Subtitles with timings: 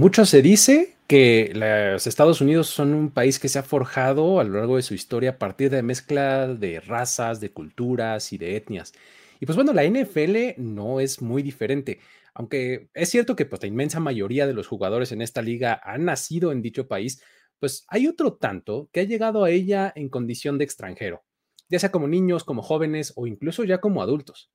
[0.00, 4.44] mucho se dice que los Estados Unidos son un país que se ha forjado a
[4.44, 8.56] lo largo de su historia a partir de mezcla de razas, de culturas y de
[8.56, 8.94] etnias.
[9.40, 12.00] Y pues bueno, la NFL no es muy diferente.
[12.32, 16.06] Aunque es cierto que pues, la inmensa mayoría de los jugadores en esta liga han
[16.06, 17.22] nacido en dicho país,
[17.58, 21.24] pues hay otro tanto que ha llegado a ella en condición de extranjero,
[21.68, 24.50] ya sea como niños, como jóvenes o incluso ya como adultos.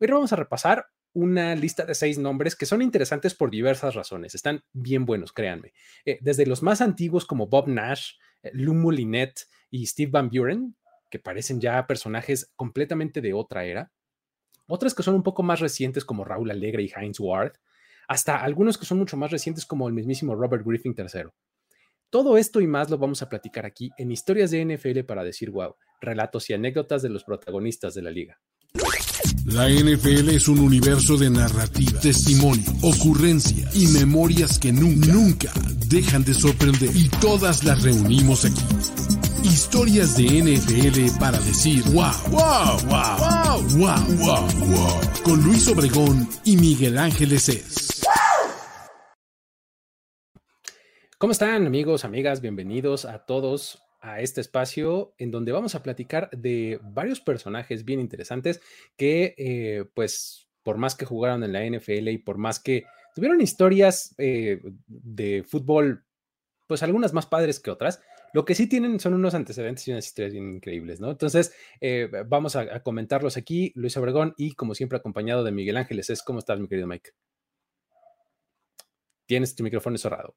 [0.00, 4.34] Hoy vamos a repasar una lista de seis nombres que son interesantes por diversas razones.
[4.34, 5.72] Están bien buenos, créanme.
[6.04, 10.76] Eh, desde los más antiguos como Bob Nash, eh, Lou Moulinette y Steve Van Buren,
[11.10, 13.92] que parecen ya personajes completamente de otra era.
[14.66, 17.54] Otras que son un poco más recientes como Raúl Alegre y Heinz Ward.
[18.06, 21.30] Hasta algunos que son mucho más recientes como el mismísimo Robert Griffin III.
[22.08, 25.50] Todo esto y más lo vamos a platicar aquí en Historias de NFL para decir
[25.50, 28.40] wow, relatos y anécdotas de los protagonistas de la liga.
[29.46, 35.52] La NFL es un universo de narrativa, testimonio, ocurrencia y memorias que nunca, nunca
[35.86, 36.90] dejan de sorprender.
[36.94, 38.62] Y todas las reunimos aquí.
[39.42, 45.00] Historias de NFL para decir wow, wow, wow, wow, wow, wow, wow.
[45.24, 48.02] Con Luis Obregón y Miguel Ángeles es.
[51.18, 52.40] ¿Cómo están amigos, amigas?
[52.40, 58.00] Bienvenidos a todos a este espacio en donde vamos a platicar de varios personajes bien
[58.00, 58.60] interesantes
[58.96, 62.84] que, eh, pues, por más que jugaron en la NFL y por más que
[63.14, 66.04] tuvieron historias eh, de fútbol,
[66.66, 68.00] pues algunas más padres que otras,
[68.32, 71.10] lo que sí tienen son unos antecedentes y unas historias bien increíbles, ¿no?
[71.10, 76.22] Entonces, eh, vamos a, comentarlos aquí, Luis Obregón, y como siempre acompañado de Miguel Ángeles.
[76.24, 77.10] ¿Cómo estás, mi querido Mike?
[79.26, 80.36] Tienes tu micrófono cerrado.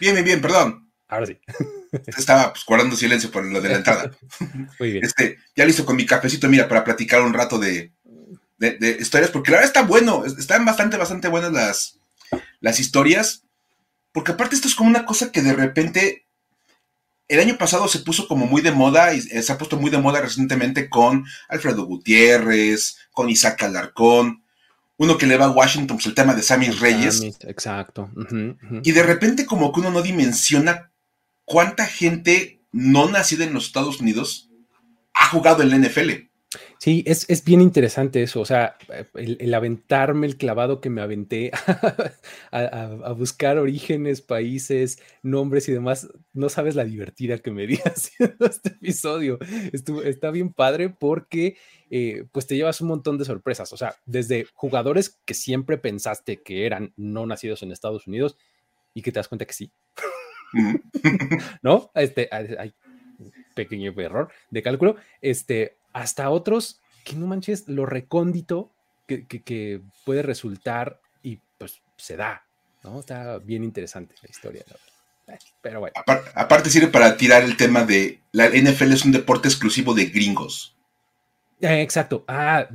[0.00, 0.92] Bien, bien, bien, perdón.
[1.08, 1.38] Ahora sí.
[2.06, 4.10] Estaba pues, guardando silencio por lo de la entrada.
[4.78, 5.04] Muy bien.
[5.04, 7.92] Este, ya listo con mi cafecito, mira, para platicar un rato de,
[8.98, 11.98] historias, porque la verdad está bueno, están bastante, bastante buenas las,
[12.60, 13.42] las historias,
[14.12, 16.24] porque aparte esto es como una cosa que de repente
[17.28, 19.98] el año pasado se puso como muy de moda y se ha puesto muy de
[19.98, 24.44] moda recientemente con Alfredo Gutiérrez, con Isaac Alarcón,
[24.96, 27.22] uno que le va a Washington, pues el tema de Sammy Reyes.
[27.40, 28.10] exacto.
[28.82, 30.90] Y de repente como que uno no dimensiona
[31.44, 34.50] cuánta gente no nacida en los Estados Unidos
[35.12, 36.10] ha jugado en la NFL.
[36.78, 38.76] Sí, es, bien interesante eso, o sea,
[39.14, 41.50] el, aventarme el clavado que me aventé
[42.52, 48.46] a, buscar orígenes, países, nombres y demás, no sabes la divertida que me di haciendo
[48.46, 49.38] este episodio.
[49.72, 51.56] Está bien padre porque
[51.90, 56.42] eh, pues te llevas un montón de sorpresas, o sea, desde jugadores que siempre pensaste
[56.42, 58.36] que eran no nacidos en Estados Unidos
[58.92, 59.72] y que te das cuenta que sí.
[61.62, 61.90] ¿No?
[61.94, 62.74] Este, hay
[63.18, 64.96] un pequeño error de cálculo.
[65.20, 68.72] Este, hasta otros que no manches lo recóndito
[69.06, 72.46] que, puede resultar y pues se da,
[72.82, 73.00] ¿no?
[73.00, 74.64] Está bien interesante la historia,
[75.60, 75.94] Pero bueno.
[76.34, 80.76] Aparte, sirve para tirar el tema de la NFL es un deporte exclusivo de gringos.
[81.60, 82.24] Eh, exacto.
[82.26, 82.68] Ah,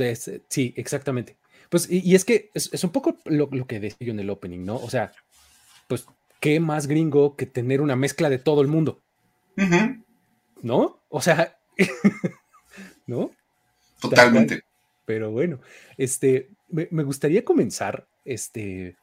[0.47, 1.37] sí, exactamente.
[1.69, 4.65] Pues, y, es que es, un poco lo, lo, que decía yo en el opening,
[4.65, 4.77] ¿no?
[4.77, 5.11] O sea,
[5.87, 6.05] pues
[6.39, 9.01] qué más gringo que tener una mezcla de todo el mundo.
[10.61, 11.01] ¿No?
[11.09, 11.57] O sea,
[13.07, 13.31] ¿no?
[13.99, 14.63] Totalmente.
[15.05, 15.59] Pero bueno,
[15.97, 18.95] este, me, gustaría comenzar, este,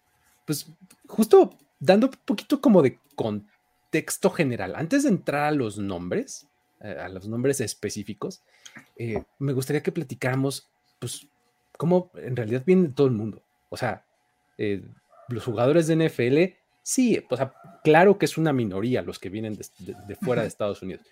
[0.47, 0.71] pues
[1.07, 4.75] justo dando un poquito como de contexto general.
[4.77, 6.47] Antes de entrar a los nombres,
[6.81, 8.43] eh, a los nombres específicos,
[8.97, 11.27] eh, me gustaría que platicáramos, pues,
[11.77, 13.43] cómo en realidad viene todo el mundo.
[13.69, 14.05] O sea,
[14.59, 14.83] eh,
[15.29, 17.53] los jugadores de NFL Sí, o sea,
[17.83, 21.05] claro que es una minoría los que vienen de, fuera de Estados Unidos,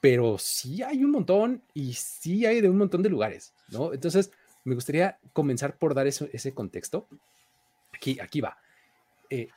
[0.00, 3.92] pero sí hay un montón y sí hay de un montón de lugares, ¿no?
[3.92, 4.30] Entonces,
[4.62, 7.08] me gustaría comenzar por dar ese contexto.
[7.92, 8.56] Aquí, aquí va.
[9.30, 9.48] Eh,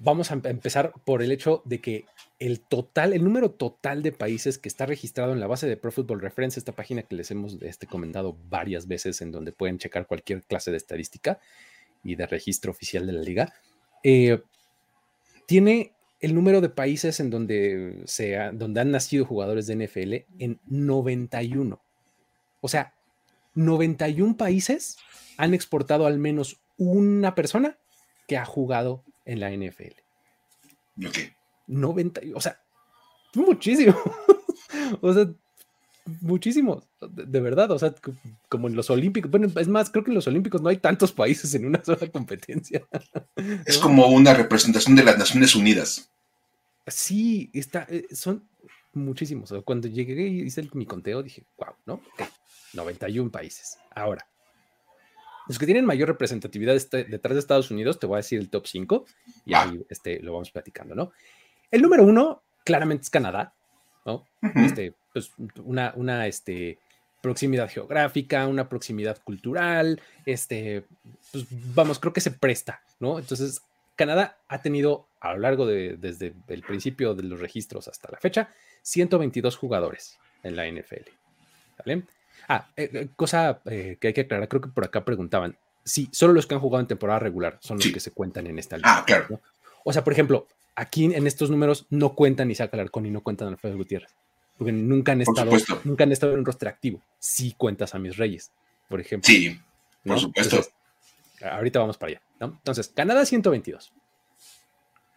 [0.00, 2.04] vamos a empezar por el hecho de que
[2.40, 5.92] el total, el número total de países que está registrado en la base de Pro
[5.92, 10.08] Football Reference, esta página que les hemos este, comentado varias veces, en donde pueden checar
[10.08, 11.38] cualquier clase de estadística
[12.02, 13.54] y de registro oficial de la liga,
[14.04, 14.42] eh,
[15.46, 20.60] tiene el número de países en donde, sea, donde han nacido jugadores de NFL en
[20.66, 21.82] 91.
[22.60, 22.94] O sea,
[23.54, 24.96] 91 países
[25.36, 27.78] han exportado al menos una persona
[28.26, 30.00] que ha jugado en la NFL.
[31.06, 31.18] Ok.
[31.66, 32.60] 90, o sea,
[33.34, 33.94] muchísimo.
[35.00, 35.30] o sea,
[36.20, 37.94] muchísimos, de, verdad, o sea,
[38.48, 41.12] como en los Olímpicos, bueno, es más, creo que en los Olímpicos no hay tantos
[41.12, 42.86] países en una sola competencia.
[43.64, 46.10] Es como una representación de las Naciones Unidas.
[46.86, 48.46] Sí, está, eh, son
[48.92, 49.52] muchísimos.
[49.64, 52.00] Cuando llegué y hice mi conteo, dije, wow, ¿no?
[52.74, 53.78] 91 países.
[53.94, 54.26] Ahora,
[55.46, 58.50] Los que tienen mayor representatividad este, detrás de Estados Unidos, te voy a decir el
[58.50, 59.04] top 5
[59.44, 61.12] y ahí este, lo vamos platicando, ¿no?
[61.70, 63.54] El número uno claramente es Canadá,
[64.06, 64.26] ¿no?
[64.56, 65.30] este, pues,
[65.64, 66.78] una, una este,
[67.22, 70.84] proximidad geográfica, una proximidad cultural, este,
[71.32, 73.18] pues vamos, creo que se presta, ¿no?
[73.18, 73.62] Entonces,
[73.96, 78.18] Canadá ha tenido a lo largo de, desde el principio de los registros hasta la
[78.18, 78.50] fecha,
[78.82, 81.08] 122 jugadores en la NFL.
[81.78, 82.02] ¿Vale?
[82.46, 86.10] Ah, eh, eh, cosa eh, que hay que aclarar, creo que por acá preguntaban, sí,
[86.12, 88.76] solo los que han jugado en temporada regular son los que se cuentan en esta
[88.76, 88.98] lista.
[88.98, 89.40] Ah, claro.
[89.84, 93.48] O sea, por ejemplo, aquí en estos números no cuentan Isaac Alarcón y no cuentan
[93.48, 94.12] Alfredo Gutiérrez,
[94.58, 95.50] porque nunca han estado,
[95.84, 97.02] nunca han estado en un roster activo.
[97.18, 98.52] Sí cuentas a mis reyes,
[98.88, 99.26] por ejemplo.
[99.26, 99.60] Sí,
[100.04, 100.60] por supuesto.
[101.42, 102.22] ahorita vamos para allá.
[102.40, 103.92] Entonces, Canadá 122.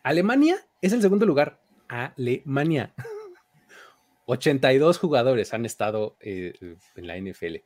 [0.03, 1.59] Alemania es el segundo lugar.
[1.87, 2.93] Alemania.
[4.25, 6.53] 82 jugadores han estado eh,
[6.95, 7.57] en la NFL.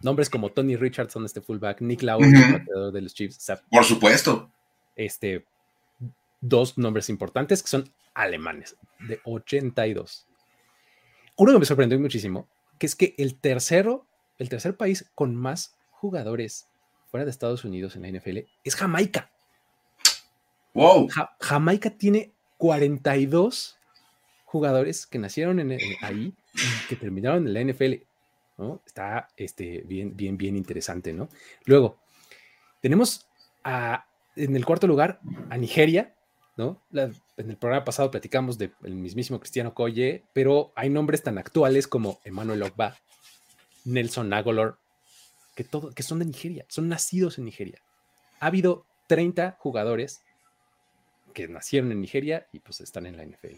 [0.00, 3.52] Nombres como Tony Richardson, este fullback, Nick Lau, de los Chiefs.
[3.70, 4.50] Por supuesto.
[4.96, 5.44] Este,
[6.40, 10.26] dos nombres importantes que son alemanes, de 82.
[11.38, 12.48] Uno que me sorprendió muchísimo,
[12.78, 14.06] que es que el tercero,
[14.38, 16.68] el tercer país con más jugadores
[17.10, 19.30] fuera de Estados Unidos en la NFL es Jamaica.
[20.74, 21.08] Wow.
[21.40, 23.78] Jamaica tiene 42
[24.44, 28.02] jugadores que nacieron en, ahí y que terminaron en la NFL.
[28.58, 28.82] ¿no?
[28.84, 31.28] Está este, bien, bien, bien interesante, ¿no?
[31.66, 31.98] Luego,
[32.80, 33.28] tenemos
[33.62, 35.20] a, en el cuarto lugar
[35.50, 36.14] a Nigeria,
[36.58, 36.82] ¿no?
[36.92, 37.14] en
[37.50, 42.64] el programa pasado platicamos del mismísimo Cristiano Coye, pero hay nombres tan actuales como Emmanuel
[42.64, 42.96] Ogba,
[43.84, 44.76] Nelson Agolor,
[45.54, 47.80] que, todo, que son de Nigeria, son nacidos en Nigeria.
[48.40, 50.20] Ha habido 30 jugadores
[51.32, 53.56] que nacieron en Nigeria y pues están en la NFL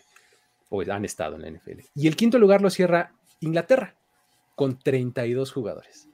[0.69, 1.81] o han estado en la NFL.
[1.94, 3.96] Y el quinto lugar lo cierra Inglaterra,
[4.55, 6.06] con 32 jugadores.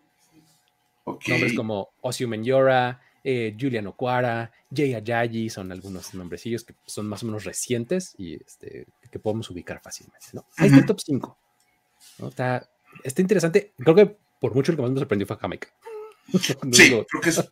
[1.04, 7.24] Nombres como Osiu Menyora, eh, Julian Okwara, Jay Ajayi, son algunos nombrecillos que son más
[7.24, 10.28] o menos recientes y este, que podemos ubicar fácilmente.
[10.32, 10.46] ¿no?
[10.56, 11.38] Ahí está el top 5.
[12.28, 12.70] Está,
[13.02, 13.72] está, interesante.
[13.78, 15.66] Creo que por mucho el que más me sorprendió fue Jamaica.
[16.70, 17.50] sí, creo que es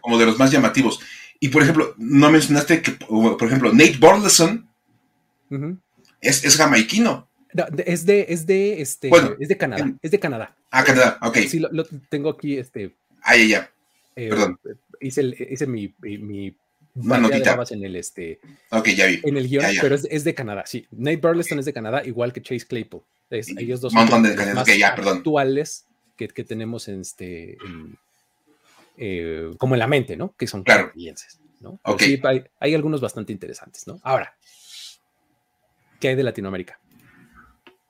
[0.00, 1.00] como de los más llamativos.
[1.40, 4.68] Y por ejemplo, no mencionaste que, por ejemplo, Nate Borleson
[6.20, 7.28] es, es jamaiquino.
[7.84, 10.56] es de, es de, este, es de Canadá, es de Canadá.
[10.70, 11.38] Ah, Canadá, ok.
[11.48, 12.94] Sí, lo, tengo aquí, este.
[13.22, 13.70] Ah, ya, ya.
[14.16, 14.58] Eh, Perdón.
[15.00, 16.56] Hice, el, hice mi, mi
[16.94, 17.58] notita.
[17.70, 18.40] en el, este,
[18.70, 19.20] ok, ya vi.
[19.22, 20.86] En el guion, pero es, es, de Canadá, sí.
[20.90, 23.02] Nate Burleson es de Canadá, igual que Chase Claypool.
[23.30, 27.58] Es, ellos dos son de los más ya, actuales que, que, tenemos en este,
[28.96, 30.34] eh, como en la mente, ¿no?
[30.36, 31.80] Que son canadienses, ¿no?
[31.82, 32.16] Okay.
[32.16, 34.00] Sí, hay, hay algunos bastante interesantes, ¿no?
[34.02, 34.36] Ahora,
[36.00, 36.78] ¿qué hay de Latinoamérica?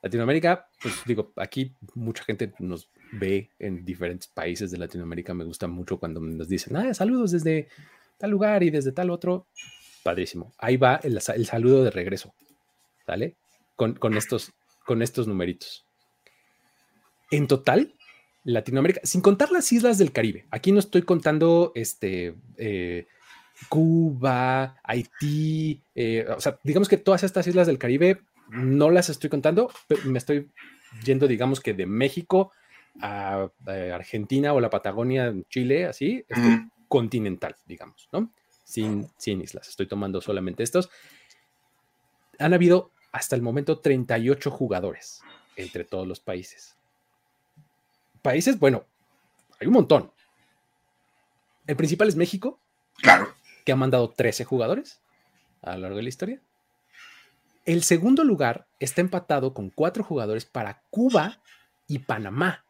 [0.03, 5.35] Latinoamérica, pues digo, aquí mucha gente nos ve en diferentes países de Latinoamérica.
[5.35, 7.69] Me gusta mucho cuando nos dicen, ah, saludos desde
[8.19, 9.47] tal lugar y desde tal otro.
[10.03, 10.53] Padrísimo.
[10.59, 12.35] Ahí va el, saludo de regreso,
[13.05, 13.35] ¿sale?
[13.75, 14.53] Con, estos,
[14.85, 15.85] con estos numeritos.
[17.31, 17.93] En total,
[18.45, 23.07] Latinoamérica, sin contar las islas del Caribe, aquí no estoy contando este, eh,
[23.69, 29.29] Cuba, Haití, eh, o sea, digamos que todas estas islas del Caribe no las estoy
[29.29, 29.71] contando,
[30.05, 30.49] me estoy
[31.05, 32.53] yendo, digamos que de México
[33.01, 36.25] a, Argentina o la Patagonia, Chile, así,
[36.89, 38.33] continental, digamos, ¿no?
[38.65, 40.91] Sin, sin islas, estoy tomando solamente estos.
[42.39, 45.23] Han habido hasta el momento 38 jugadores
[45.57, 46.77] entre todos los países.
[48.23, 48.85] Países, bueno,
[49.61, 50.11] hay un montón.
[51.67, 52.61] El principal es México.
[52.97, 53.37] Claro
[53.67, 55.03] que ha mandado 13 jugadores
[55.61, 56.41] a lo largo de la historia.
[57.65, 61.43] El segundo lugar está empatado con cuatro jugadores para Cuba
[61.89, 62.65] y Panamá.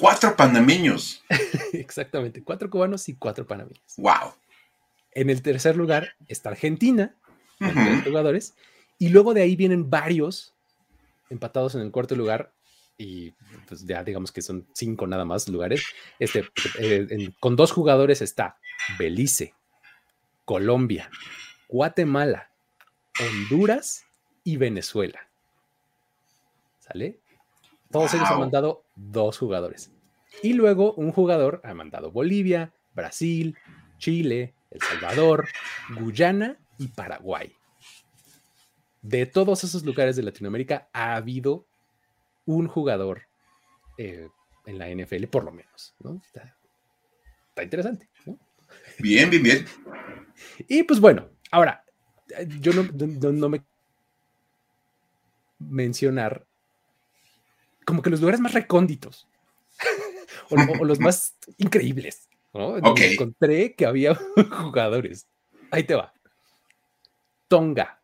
[0.00, 1.22] Cuatro panameños.
[1.74, 3.82] Exactamente, cuatro cubanos y cuatro panameños.
[3.98, 4.34] Wow.
[5.12, 7.14] En el tercer lugar está Argentina,
[7.58, 8.54] con jugadores,
[8.98, 10.54] y luego de ahí vienen varios
[11.28, 12.54] empatados en el cuarto lugar,
[12.96, 13.32] y
[13.66, 15.84] pues ya digamos que son cinco nada más lugares.
[16.18, 18.58] Este, eh, con dos jugadores está
[18.98, 19.54] Belice,
[20.46, 21.10] Colombia,
[21.68, 22.50] Guatemala,
[23.20, 24.04] Honduras
[24.44, 25.28] y Venezuela.
[26.78, 27.19] ¿Sale?
[27.90, 29.92] Todos ellos han mandado dos jugadores.
[30.42, 33.56] Y luego un jugador ha mandado Bolivia, Brasil,
[33.98, 35.48] Chile, El Salvador,
[35.98, 37.52] Guyana y Paraguay.
[39.02, 41.66] De todos esos lugares de Latinoamérica ha habido
[42.44, 43.22] un jugador
[43.98, 44.28] eh,
[44.66, 45.94] en la NFL, por lo menos.
[46.24, 46.56] Está,
[47.48, 48.08] está interesante.
[48.26, 48.38] ¿no?
[48.98, 49.66] Bien, bien, bien.
[50.68, 51.84] Y pues bueno, ahora,
[52.60, 53.64] yo no, me
[55.58, 56.46] mencionar
[57.84, 59.28] como que los lugares más recónditos
[60.50, 64.14] o, los más increíbles Encontré que había
[64.62, 65.26] jugadores.
[65.70, 66.12] Ahí te va.
[67.48, 68.00] Tonga,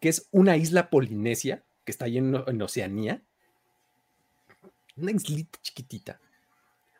[0.00, 3.22] que es una isla polinesia que está ahí en, en Oceanía.
[4.96, 6.20] Una islita chiquitita.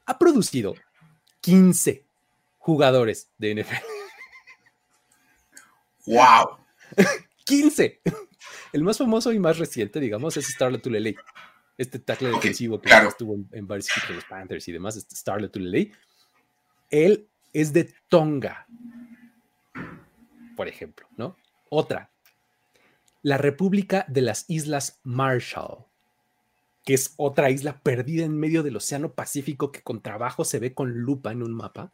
[0.07, 0.75] Ha producido
[1.41, 2.05] 15
[2.59, 3.85] jugadores de NFL.
[6.07, 6.59] ¡Wow!
[7.45, 8.01] 15.
[8.73, 11.17] El más famoso y más reciente, digamos, es Starlet Tulele.
[11.79, 15.51] Este tackle defensivo que estuvo en, varios equipos de los Panthers y demás, este Starlet
[15.51, 15.93] Tulele.
[16.91, 18.67] Él es de Tonga,
[20.57, 21.37] por ejemplo, ¿no?
[21.71, 22.11] Otra,
[23.23, 25.87] la República de las Islas Marshall,
[26.85, 30.75] que es otra isla perdida en medio del Océano Pacífico que con trabajo se ve
[30.75, 31.93] con lupa en un mapa,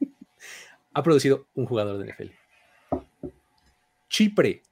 [0.92, 2.30] ha producido un jugador de NFL.
[4.08, 4.62] Chipre,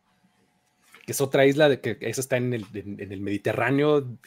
[1.13, 4.19] que es otra isla de que esa está en el, Mediterráneo,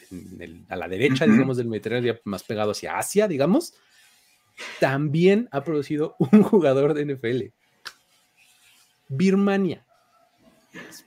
[0.68, 3.74] a la derecha, digamos, del Mediterráneo, más pegado hacia Asia, digamos,
[4.78, 7.42] también ha producido un jugador de NFL.
[9.08, 9.84] Birmania,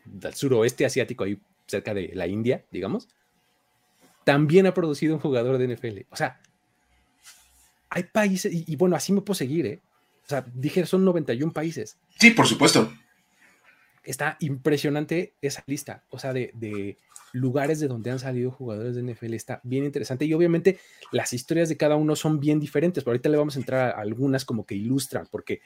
[0.04, 3.08] del suroeste asiático, ahí cerca de la India, digamos,
[4.26, 6.00] también ha producido un jugador de NFL.
[6.10, 6.42] O sea,
[7.90, 9.80] hay países, y, bueno, así me puedo seguir, ¿eh?
[10.26, 11.98] O sea, dije, son 91 países.
[12.20, 12.92] Sí, por supuesto.
[14.04, 16.98] Está impresionante esa lista, o sea, de,
[17.32, 20.26] lugares de donde han salido jugadores de NFL, está bien interesante.
[20.26, 20.80] Y obviamente
[21.12, 24.02] las historias de cada uno son bien diferentes, pero ahorita le vamos a entrar a
[24.02, 25.62] algunas como que ilustran, porque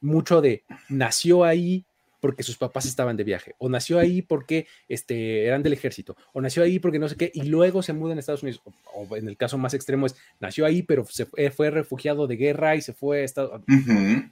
[0.00, 1.86] mucho de nació ahí,
[2.20, 6.40] porque sus papás estaban de viaje, o nació ahí porque este, eran del ejército, o
[6.40, 8.62] nació ahí porque no sé qué, y luego se muda a Estados Unidos,
[8.94, 12.74] o, en el caso más extremo es, nació ahí, pero se fue, refugiado de guerra
[12.74, 14.24] y se fue a Estados Unidos.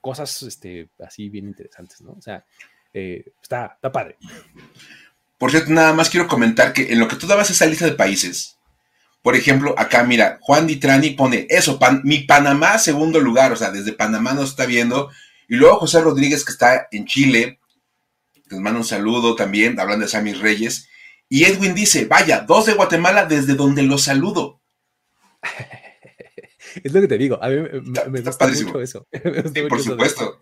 [0.00, 2.12] Cosas este, así bien interesantes, ¿no?
[2.12, 2.44] O sea,
[2.98, 4.16] eh, está, está padre.
[5.38, 7.92] Por cierto, nada más quiero comentar que en lo que tú dabas esa lista de
[7.92, 8.58] países,
[9.22, 13.92] por ejemplo, acá mira, Juan Ditrani pone eso, mi Panamá segundo lugar, o sea, desde
[13.92, 15.10] Panamá nos está viendo
[15.48, 17.58] y luego José Rodríguez, que está en Chile,
[18.50, 20.88] les manda un saludo también, hablando de Sammy Reyes.
[21.28, 24.60] Y Edwin dice, vaya, dos de Guatemala desde donde los saludo.
[26.84, 27.56] es lo que te digo, a mí
[28.10, 29.06] me, gusta mucho eso.
[29.68, 30.38] por supuesto.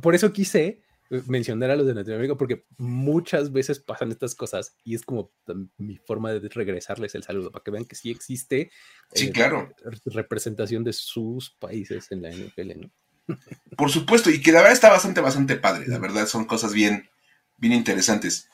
[0.00, 0.80] Por eso quise
[1.26, 5.32] mencionar a los de Latinoamérica, porque muchas veces pasan estas cosas y es como
[5.78, 8.70] mi forma de regresarles el saludo, para que vean que sí existe
[9.12, 9.74] sí, eh, claro.
[10.04, 12.90] representación de sus países en la NFL, ¿no?
[13.76, 17.08] Por supuesto, y que la verdad está bastante, bastante padre, la verdad son cosas bien,
[17.56, 18.48] bien interesantes.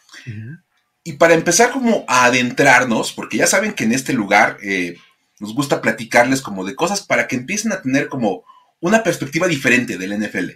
[1.03, 4.97] Y para empezar como a adentrarnos, porque ya saben que en este lugar eh,
[5.39, 8.45] nos gusta platicarles como de cosas para que empiecen a tener como
[8.81, 10.51] una perspectiva diferente del NFL.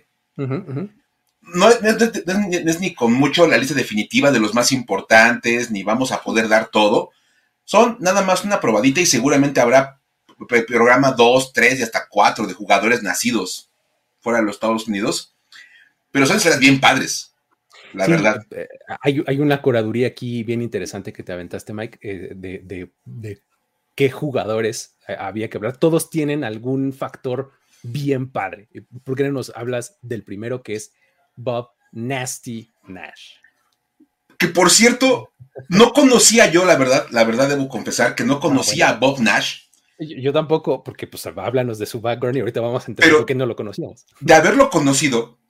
[1.54, 6.22] No, es, ni con mucho la lista definitiva de los más importantes, ni vamos a
[6.22, 7.10] poder dar todo.
[7.64, 10.00] Son nada más una probadita y seguramente habrá
[10.46, 13.70] programa 2, 3 y hasta 4 de jugadores nacidos
[14.20, 15.34] fuera de los Estados Unidos,
[16.10, 17.34] pero son historias bien padres,
[17.92, 18.46] la verdad.
[18.50, 18.68] Eh,
[19.00, 23.42] hay, una curaduría aquí bien interesante que te aventaste, Mike, eh, de,
[23.94, 25.76] qué jugadores eh, había que hablar.
[25.76, 27.52] Todos tienen algún factor
[27.82, 28.68] bien padre.
[29.04, 30.92] ¿Por qué no nos hablas del primero que es
[31.38, 33.32] Bob Nasty Nash?
[34.36, 35.32] Que por cierto,
[35.68, 39.20] no conocía yo, la verdad, la verdad debo confesar que no ah, conocía a Bob
[39.20, 39.62] Nash.
[39.98, 43.34] Yo, tampoco, porque pues háblanos de su background y ahorita vamos a entender por qué
[43.34, 44.06] no lo conocíamos.
[44.20, 45.40] De haberlo conocido,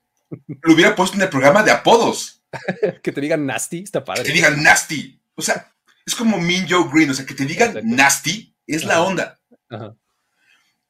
[0.63, 2.43] lo hubiera puesto en el programa de apodos.
[3.03, 4.23] que te digan nasty, está padre.
[4.23, 5.21] Que te digan nasty.
[5.35, 5.71] O sea,
[6.07, 9.41] es como Mean Joe Green, o sea, que te digan nasty es la onda.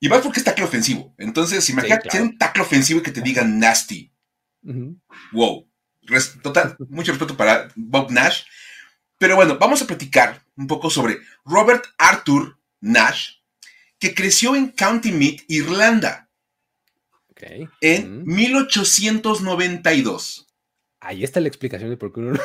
[0.01, 1.15] Y más porque es tackle ofensivo.
[1.19, 4.13] Entonces, imagínate sí, un tackle ofensivo y que te digan nasty.
[5.33, 5.67] Wow.
[6.43, 8.45] total, mucho respeto para Bob Nash.
[9.19, 13.35] Pero bueno, vamos a platicar un poco sobre Robert Arthur Nash,
[13.99, 16.29] que creció en County Meath, Irlanda.
[17.81, 20.47] En 1892.
[21.01, 22.41] Ahí está la explicación de por qué uno no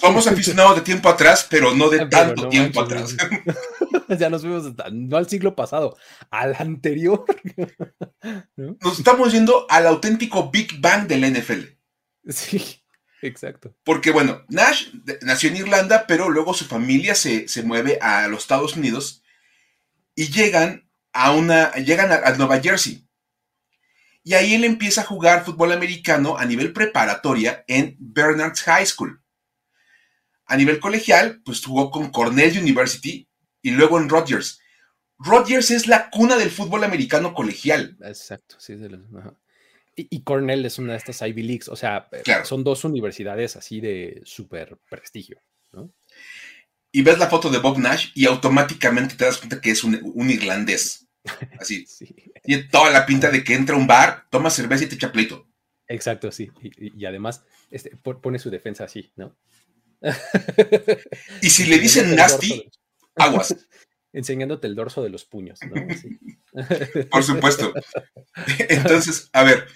[0.00, 3.16] Somos aficionados de tiempo atrás, pero no de tanto tiempo atrás.
[4.18, 5.96] ya nos fuimos no al siglo pasado,
[6.30, 7.24] al anterior.
[8.56, 11.60] Nos estamos yendo al auténtico Big Bang del NFL.
[12.28, 12.82] Sí,
[13.22, 13.76] exacto.
[13.84, 14.88] Porque bueno, Nash
[15.22, 19.22] nació en Irlanda, pero luego su familia se, se mueve a los Estados Unidos
[20.14, 23.06] y llegan a una, llegan a, Nueva Jersey.
[24.22, 29.22] Y ahí él empieza a jugar fútbol americano a nivel preparatoria en Bernard's High School.
[30.46, 33.28] A nivel colegial, pues jugó con Cornell University
[33.64, 34.60] y luego en Rogers.
[35.18, 37.96] Rogers es la cuna del fútbol americano colegial.
[38.02, 38.76] Exacto, sí.
[39.96, 42.08] y, Cornell es una de estas Ivy Leagues, o sea,
[42.44, 45.40] son dos universidades así de súper prestigio,
[46.92, 50.30] y ves la foto de Bob Nash y automáticamente te das cuenta que es un,
[50.30, 51.08] irlandés.
[51.58, 51.86] Así.
[52.44, 55.10] Tiene toda la pinta de que entra a un bar, toma cerveza y te echa
[55.10, 55.48] pleito.
[55.88, 56.50] Exacto, sí.
[56.60, 59.34] Y, además este, pone su defensa así, ¿no?
[61.40, 62.70] y si le dicen nasty,
[63.16, 63.54] aguas.
[64.12, 65.74] Enseñándote el dorso de los puños, ¿no?
[67.10, 67.74] Por supuesto.
[68.68, 69.66] Entonces, a ver.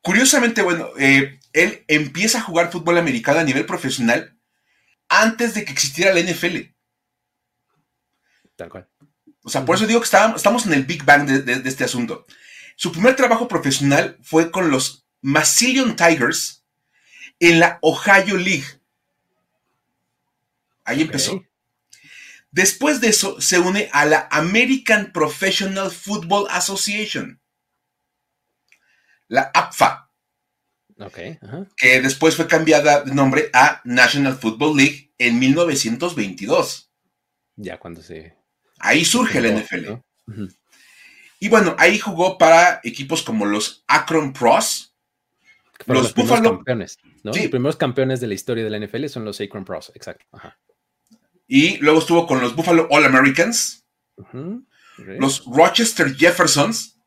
[0.00, 4.38] Curiosamente, bueno, eh, él empieza a jugar fútbol americano a nivel profesional
[5.08, 6.72] antes de que existiera la NFL.
[8.56, 8.88] Tal cual.
[9.42, 12.26] O sea, por eso digo que estamos en el Big Bang de, este asunto.
[12.76, 16.64] Su primer trabajo profesional fue con los Massillon Tigers
[17.38, 18.64] en la Ohio League.
[20.84, 21.44] Ahí empezó.
[22.54, 27.42] Después de eso, se une a la American Professional Football Association,
[29.26, 30.08] la APFA,
[31.76, 36.92] que después fue cambiada de nombre a National Football League en 1922.
[37.56, 38.36] Ya cuando se
[38.78, 39.94] Ahí surge el NFL.
[41.40, 44.94] Y bueno, ahí jugó para equipos como los Akron Pros,
[45.86, 46.58] los, Buffalo.
[46.58, 47.32] Campeones, ¿no?
[47.32, 50.24] Los primeros campeones de la historia de la NFL son los Akron Pros, exacto.
[51.46, 53.84] Y luego estuvo con los Buffalo All Americans,
[54.96, 56.98] los Rochester Jeffersons,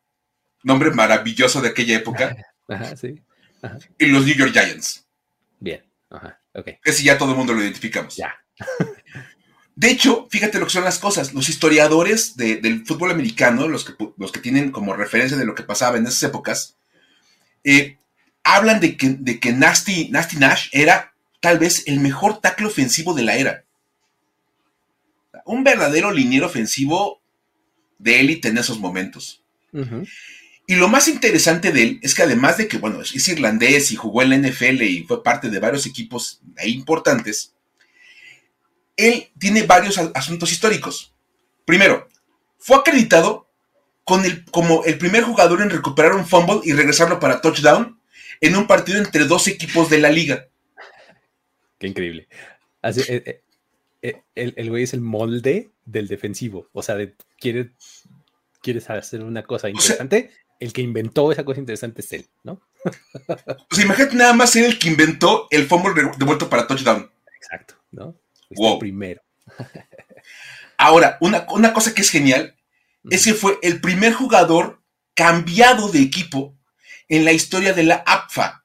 [0.62, 2.36] nombre maravilloso de aquella época,
[3.98, 5.06] y los New York Giants.
[5.58, 6.70] Bien, ajá, ok.
[6.84, 8.16] Si ya todo el mundo lo identificamos.
[8.16, 8.34] Ya.
[9.78, 11.34] De hecho, fíjate lo que son las cosas.
[11.34, 15.62] Los historiadores del fútbol americano, los que, los que tienen como referencia de lo que
[15.62, 16.76] pasaba en esas épocas,
[17.62, 17.96] eh,
[18.42, 23.14] hablan de que, de que Nasty, Nasty Nash era tal vez el mejor tackle ofensivo
[23.14, 23.66] de la era.
[25.48, 27.22] Un verdadero liniero ofensivo
[27.98, 29.42] de élite en esos momentos.
[30.66, 33.96] Y lo más interesante de él es que además de que, bueno, es irlandés y
[33.96, 37.54] jugó en la NFL y fue parte de varios equipos importantes,
[38.94, 41.14] él tiene varios asuntos históricos.
[41.64, 42.08] Primero,
[42.58, 43.48] fue acreditado
[44.04, 47.98] con el, como el primer jugador en recuperar un fumble y regresarlo para touchdown
[48.42, 50.48] en un partido entre dos equipos de la liga.
[51.78, 52.28] Qué increíble.
[52.82, 53.42] Eh, eh,
[54.02, 56.68] eh, el, güey es el molde del defensivo.
[56.72, 56.96] O sea,
[57.38, 57.72] quiere,
[58.62, 60.30] quieres hacer una cosa interesante.
[60.60, 62.60] el que inventó esa cosa interesante es él, ¿no?
[63.70, 67.10] sea, imagínate nada más ser el que inventó el fumble devuelto para touchdown.
[67.36, 68.16] Exacto, ¿no?
[68.50, 68.78] wow.
[68.78, 69.22] primero.
[70.78, 72.56] Ahora, una, cosa que es genial
[73.10, 74.80] es que fue el primer jugador
[75.14, 76.56] cambiado de equipo
[77.08, 78.64] en la historia de la APFA.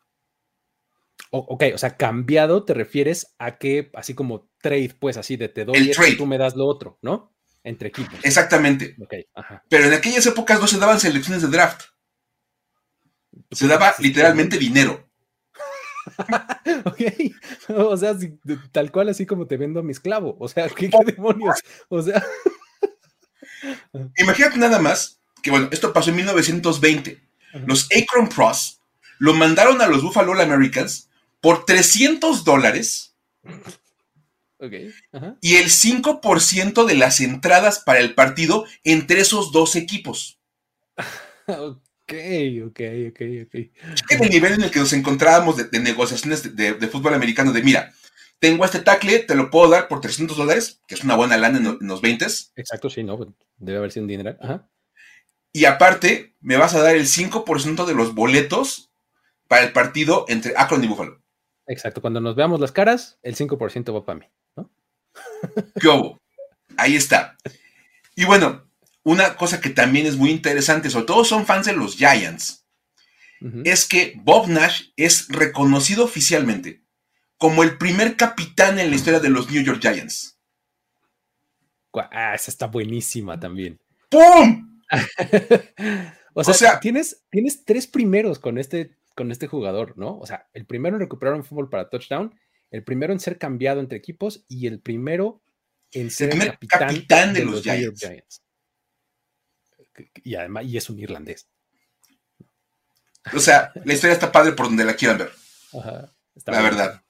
[1.36, 5.66] Ok, o sea, cambiado te refieres a que, así como trade, pues así de te
[5.66, 7.36] doy esto y tú me das lo otro, ¿no?
[7.64, 8.20] Entre equipos.
[8.24, 8.96] Exactamente.
[9.68, 11.86] Pero en aquellas épocas no se daban selecciones de draft.
[13.52, 15.10] Se daba literalmente dinero.
[16.86, 17.02] ok,
[17.70, 18.16] o sea,
[18.72, 21.62] tal cual así como te vendo a mi esclavo, o sea, ¿qué, demonios?
[21.90, 22.24] O sea...
[24.18, 27.24] Imagínate nada más que, bueno, esto pasó en 1920.
[27.66, 28.82] Los Akron Pros
[29.18, 31.10] lo mandaron a los Buffalo All Americans
[31.44, 33.18] por 300 dólares.
[35.42, 40.40] Y el 5% de las entradas para el partido entre esos dos equipos.
[42.06, 42.14] Ok,
[42.66, 43.56] ok, ok, ok.
[44.10, 47.94] el nivel en el que nos encontrábamos de, negociaciones de, fútbol americano, de mira,
[48.40, 51.58] tengo este tackle, te lo puedo dar por 300 dólares, que es una buena lana
[51.58, 52.26] en, los 20.
[52.56, 54.38] Exacto, sí, no, debe haber sido un dinero.
[54.42, 54.70] Ajá.
[55.54, 58.92] Y aparte, me vas a dar el 5% de los boletos
[59.48, 61.23] para el partido entre Akron y Buffalo.
[61.68, 64.70] Exacto, cuando nos veamos las caras, el 5% va para mí, ¿no?
[65.80, 66.22] ¿Qué hubo?
[66.78, 67.38] Ahí está.
[68.16, 68.70] Y bueno,
[69.04, 72.66] una cosa que también es muy interesante, sobre todo son fans de los Giants,
[73.66, 76.82] es que Bob Nash es reconocido oficialmente
[77.38, 80.40] como el primer capitán en la historia de los New York Giants.
[81.94, 83.80] Ah, esa está buenísima también.
[84.10, 84.82] ¡Pum!
[86.34, 90.18] o, sea, tienes, tienes tres primeros con este, con este jugador, ¿no?
[90.20, 92.34] O sea, el primero en recuperar un fútbol para touchdown,
[92.72, 95.42] el primero en ser cambiado entre equipos y el primero
[95.92, 98.42] en ser el capitán, de, los, Giants
[100.24, 101.48] y además, y es un irlandés.
[103.34, 105.32] O sea, la historia está padre por donde la quieran ver.
[106.46, 107.04] la verdad.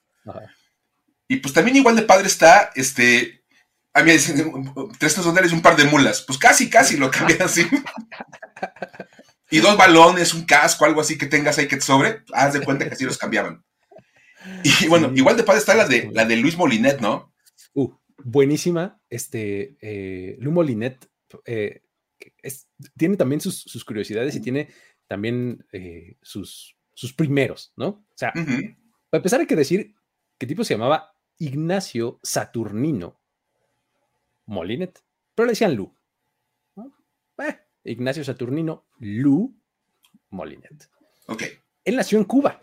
[1.28, 3.44] Y pues también igual de padre está, este,
[3.92, 6.22] a mí me dicen, tres dólares y un par de mulas.
[6.22, 7.66] Pues casi, casi lo cambian así.
[9.50, 12.60] y dos balones, un casco, algo así que tengas ahí que te sobre, haz de
[12.60, 13.64] cuenta que así los cambiaban.
[14.62, 17.32] Y bueno, igual de padre está la de, la de Luis Molinet, ¿no?
[17.72, 19.00] Uh, buenísima.
[19.08, 21.08] Este, eh, Luis Molinet
[21.46, 21.82] eh,
[22.96, 24.68] tiene también sus, curiosidades y tiene
[25.06, 27.86] también eh, sus, sus primeros, ¿no?
[27.88, 29.94] O sea, para empezar hay que decir
[30.38, 33.20] que tipo se llamaba Ignacio Saturnino
[34.46, 35.02] Molinet,
[35.34, 35.96] pero le decían Lu.
[37.84, 39.54] Ignacio Saturnino Lou
[40.30, 40.90] Molinet.
[41.26, 41.42] Ok.
[41.84, 42.60] Él nació en Cuba.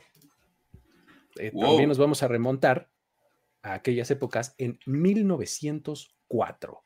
[1.37, 2.91] Eh, también nos vamos a remontar
[3.61, 6.83] a aquellas épocas en 1904.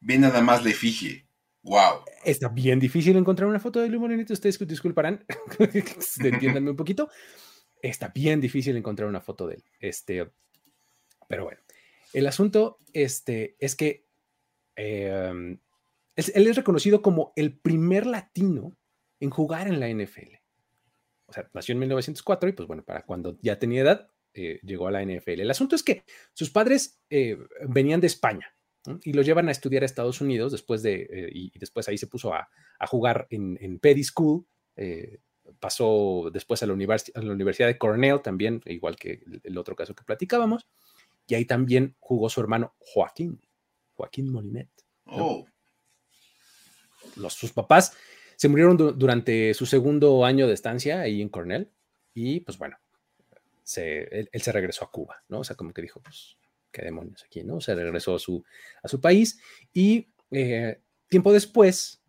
[0.00, 1.26] Bien nada más le efigie.
[1.62, 2.04] Wow.
[2.24, 4.30] Está bien difícil encontrar una foto de Lou Molinet.
[4.30, 5.24] Ustedes disculparán.
[6.24, 7.08] Entiéndanme un poquito.
[7.80, 9.64] Está bien difícil encontrar una foto de él.
[9.80, 10.30] Este,
[11.28, 11.60] pero bueno,
[12.12, 14.06] el asunto este, es que
[14.76, 15.58] em,
[16.16, 18.76] él es reconocido como el primer latino
[19.20, 20.36] en jugar en la NFL.
[21.26, 24.88] O sea, nació en 1904 y pues bueno, para cuando ya tenía edad, eh, llegó
[24.88, 25.40] a la NFL.
[25.40, 28.54] El asunto es que sus padres eh, venían de España
[29.04, 32.06] y lo llevan a estudiar a Estados Unidos después de, eh, y, después ahí se
[32.06, 32.48] puso a,
[32.88, 34.44] jugar en, en Petty School.
[35.60, 39.94] pasó después a la, a la, Universidad de Cornell también, igual que el, otro caso
[39.94, 40.66] que platicábamos.
[41.28, 43.40] Y ahí también jugó su hermano Joaquín,
[43.94, 44.70] Joaquín Molinet.
[45.06, 45.46] Oh.
[47.16, 47.96] Los, sus papás
[48.36, 51.70] se murieron durante su segundo año de estancia ahí en Cornell
[52.14, 52.76] y pues bueno,
[53.76, 55.40] él, se regresó a Cuba, ¿no?
[55.40, 56.36] O sea, como que dijo, pues,
[56.70, 57.60] qué demonios aquí, ¿no?
[57.60, 58.44] Se regresó a su,
[58.82, 59.40] a su país
[59.72, 62.02] y eh, tiempo después,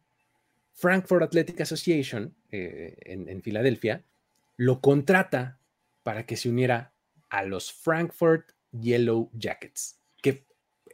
[0.73, 4.03] Frankfurt Athletic Association eh, en, en Filadelfia
[4.57, 5.59] lo contrata
[6.03, 6.93] para que se uniera
[7.29, 10.45] a los Frankfurt Yellow Jackets, que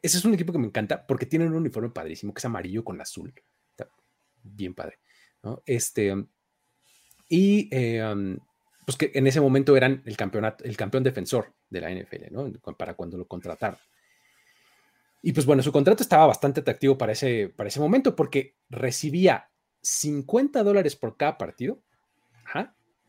[0.02, 2.84] ese es un equipo que me encanta porque tienen un uniforme padrísimo que es amarillo
[2.84, 3.34] con azul.
[4.56, 5.00] Bien padre.
[5.66, 6.14] Este,
[7.30, 8.38] y eh,
[8.86, 12.52] pues que en ese momento eran el, campeonato, el campeón defensor de la NFL, ¿no?
[12.76, 13.80] Para cuando lo contrataron.
[15.22, 19.50] Y pues bueno, su contrato estaba bastante atractivo para ese, para ese momento porque recibía
[19.82, 21.82] 50 dólares por cada partido.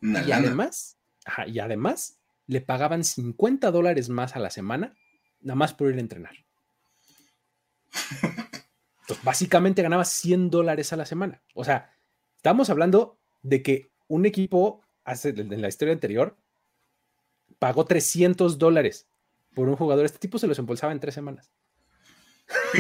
[0.03, 0.99] y además,
[1.47, 4.95] y además le pagaban 50 dólares más a la semana,
[5.41, 6.35] nada más por ir a entrenar.
[9.23, 11.43] Básicamente ganaba 100 dólares a la semana.
[11.55, 11.91] O sea,
[12.41, 16.39] Estamos hablando de que un equipo hace, en la historia anterior
[17.59, 19.11] pagó 300 dólares
[19.55, 20.07] por un jugador.
[20.07, 21.53] Este tipo se los embolsaba en tres semanas.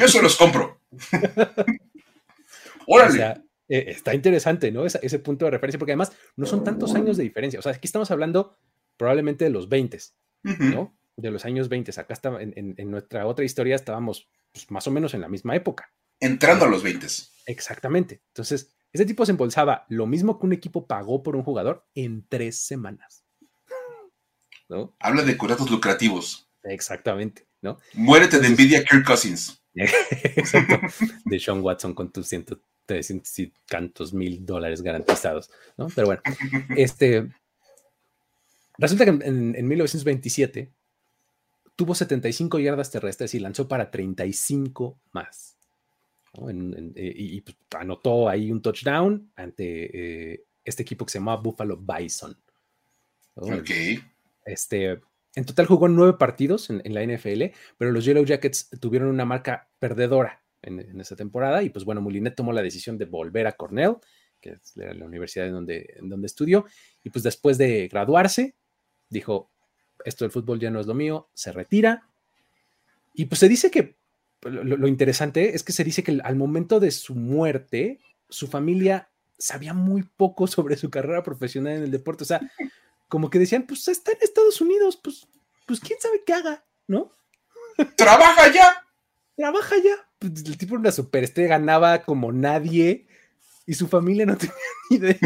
[0.00, 0.80] Yo se los compro.
[2.86, 3.10] Órale.
[3.10, 4.86] O sea, eh, está interesante, ¿no?
[4.86, 7.58] Ese, punto de referencia, porque además no son tantos años de diferencia.
[7.58, 8.56] O sea, aquí estamos hablando
[8.96, 9.98] probablemente de los 20,
[10.58, 10.96] ¿no?
[11.16, 12.00] De los años 20.
[12.00, 15.92] Acá está, en, nuestra otra historia estábamos pues, más o menos en la misma época.
[16.20, 17.06] Entrando a los 20.
[17.46, 18.22] Exactamente.
[18.28, 22.26] Entonces, ese tipo se embolsaba lo mismo que un equipo pagó por un jugador en
[22.28, 23.24] tres semanas.
[24.68, 24.94] ¿No?
[25.00, 26.48] Habla de contratos lucrativos.
[26.62, 27.78] Exactamente, ¿no?
[27.94, 29.62] Muérete de envidia Kirk Cousins.
[29.74, 30.80] Exacto.
[31.24, 35.88] De Sean Watson con tus ciento, y tantos mil dólares garantizados, ¿no?
[35.94, 36.22] Pero bueno,
[36.76, 37.30] este.
[38.78, 40.72] Resulta que en, en 1927
[41.76, 45.59] tuvo 75 yardas terrestres y lanzó para 35 más.
[46.32, 51.76] Eh, y, pues, anotó ahí un touchdown ante eh, este equipo que se llamaba Buffalo
[51.76, 52.36] Bison.
[53.34, 53.70] Ok.
[54.44, 55.00] Este,
[55.34, 57.44] en total jugó nueve partidos en, la NFL,
[57.78, 62.34] pero los Yellow Jackets tuvieron una marca perdedora en, esa temporada y pues bueno, Moulinet
[62.34, 63.96] tomó la decisión de volver a Cornell,
[64.40, 66.66] que es la, universidad en donde, en donde estudió,
[67.02, 68.56] y pues después de graduarse,
[69.08, 69.50] dijo,
[70.04, 72.08] esto del fútbol ya no es lo mío, se retira.
[73.12, 73.96] Y pues se dice que
[74.42, 79.74] lo, interesante es que se dice que al momento de su muerte, su familia sabía
[79.74, 82.24] muy poco sobre su carrera profesional en el deporte.
[82.24, 82.40] O sea,
[83.08, 85.26] como que decían, pues está en Estados Unidos, pues,
[85.66, 87.12] pues quién sabe qué haga, ¿no?
[87.96, 88.86] ¡Trabaja ya!
[89.36, 90.08] Trabaja ya.
[90.18, 93.06] Pues, el tipo era una superestrella, ganaba como nadie
[93.66, 94.54] y su familia no tenía
[94.90, 95.18] ni idea.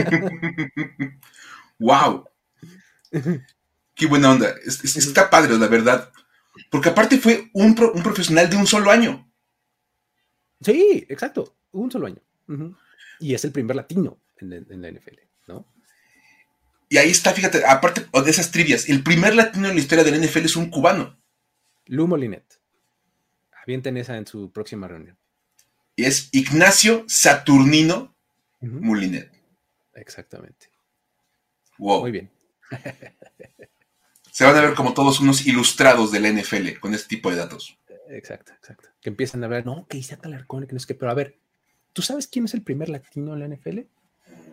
[1.78, 2.28] ¡Wow!
[3.94, 4.54] ¡Qué buena onda!
[4.64, 6.12] está padre, la verdad.
[6.70, 9.30] Porque aparte fue un, profesional de un solo año.
[10.60, 12.22] Sí, exacto, un solo año.
[13.20, 15.66] Y es el primer latino en, la NFL, ¿no?
[16.88, 20.10] Y ahí está, fíjate, aparte de esas trivias, el primer latino en la historia de
[20.10, 21.18] la NFL es un cubano.
[21.86, 22.60] Lu Molinet.
[23.62, 25.18] Avienten esa en su próxima reunión.
[25.96, 28.16] Y es Ignacio Saturnino
[28.60, 29.30] Molinet.
[29.94, 30.70] Exactamente.
[31.78, 32.00] Wow.
[32.02, 32.30] Muy bien.
[34.34, 37.36] se van a ver como todos unos ilustrados de la NFL con este tipo de
[37.36, 37.78] datos.
[38.08, 38.88] Exacto, exacto.
[39.00, 41.38] Que empiezan a ver, no, que hice Alarcón, que no es que, pero a ver,
[41.92, 43.78] ¿tú sabes quién es el primer latino en la NFL?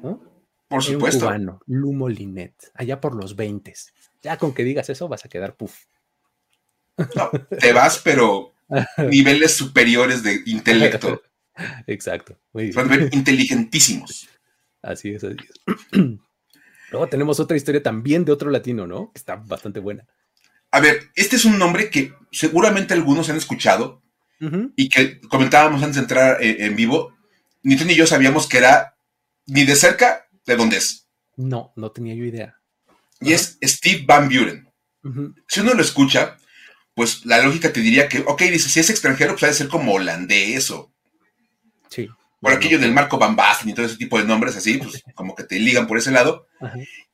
[0.04, 0.22] ¿No?
[0.68, 1.26] Por supuesto.
[1.26, 3.74] Un cubano, Lumo Linet, allá por los 20.
[4.22, 5.86] Ya con que digas eso vas a quedar puff.
[7.16, 8.54] No, te vas, pero
[9.10, 11.24] niveles superiores de intelecto.
[11.88, 12.38] Exacto.
[12.54, 14.30] Van a ver inteligentísimos.
[14.84, 16.20] Así es, así es.
[16.92, 19.12] Luego tenemos otra historia también de otro latino, ¿no?
[19.14, 20.06] Que está bastante buena.
[20.72, 24.02] A ver, este es un nombre que seguramente algunos han escuchado
[24.76, 27.16] y que comentábamos antes de entrar eh, en vivo.
[27.64, 28.96] Ni tú ni yo sabíamos que era
[29.46, 31.08] ni de cerca de dónde es.
[31.38, 32.60] No, no tenía yo idea.
[33.20, 34.68] Y es Steve Van Buren.
[35.48, 36.38] Si uno lo escucha,
[36.96, 39.68] pues la lógica te diría que, ok, dice, si es extranjero, pues ha de ser
[39.68, 40.92] como holandés o.
[41.90, 42.10] Sí.
[42.42, 45.36] Por aquello del Marco Van Basten y todo ese tipo de nombres así, pues como
[45.36, 46.48] que te ligan por ese lado.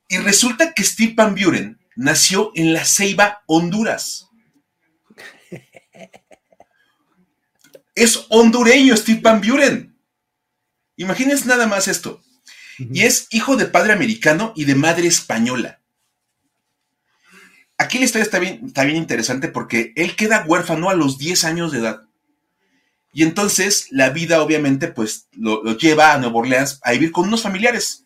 [0.08, 4.30] Y resulta que Steve Van Buren nació en La Ceiba, Honduras.
[7.96, 9.98] es hondureño Steve Van Buren.
[10.96, 12.24] Imagínense nada más esto.
[12.80, 15.82] Y es hijo de padre americano y de madre española.
[17.78, 21.44] Aquí la historia está bien, está bien interesante porque él queda huérfano a los 10
[21.44, 22.07] años de edad.
[23.14, 27.42] Y entonces la vida obviamente pues lo, lleva a Nueva Orleans a vivir con unos
[27.42, 28.06] familiares.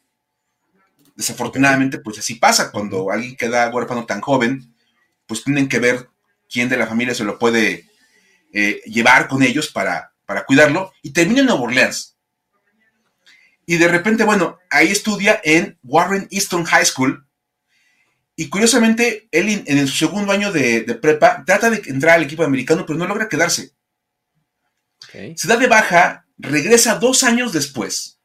[1.15, 4.73] Desafortunadamente pues así pasa cuando alguien queda huérfano tan joven,
[5.25, 6.09] pues tienen que ver
[6.49, 7.85] quién de la familia se lo puede
[8.53, 12.15] eh, llevar con ellos para, para cuidarlo y termina en Nueva Orleans.
[13.65, 17.25] Y de repente, bueno, ahí estudia en Warren Easton High School,
[18.41, 22.85] y curiosamente, él en, su segundo año de, prepa trata de entrar al equipo americano,
[22.87, 23.73] pero no logra quedarse.
[25.12, 28.19] Se da de baja, regresa dos años después.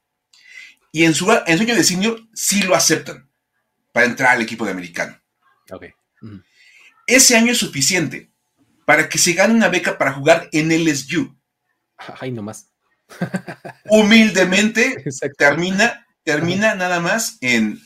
[0.93, 3.29] Y en su, en año de senior sí lo aceptan
[3.93, 5.21] para entrar al equipo de americano.
[7.07, 8.31] Ese año es suficiente
[8.85, 11.37] para que se gane una beca para jugar en LSU.
[12.21, 12.71] Ay, nomás.
[13.85, 15.05] Humildemente
[15.37, 17.81] termina, termina nada más en,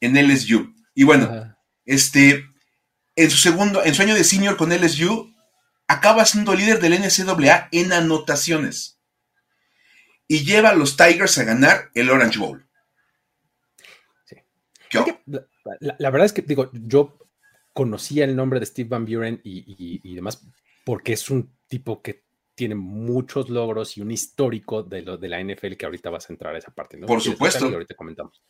[0.00, 0.74] en LSU.
[0.94, 2.44] Y bueno, este,
[3.16, 5.34] en su segundo, en su año de senior con LSU,
[5.90, 9.00] acaba siendo líder del NCAA en anotaciones.
[10.28, 12.64] Y lleva a los Tigers a ganar el Orange Bowl.
[14.24, 14.36] Sí.
[15.80, 17.18] La, verdad es que, digo, yo
[17.72, 20.46] conocía el nombre de Steve Van Buren y, demás
[20.84, 22.24] porque es un tipo que
[22.54, 26.32] tiene muchos logros y un histórico de, lo, de la NFL que ahorita vas a
[26.32, 27.08] entrar a esa parte, ¿no?
[27.08, 27.64] Por supuesto.
[27.64, 28.42] ahorita comentamos.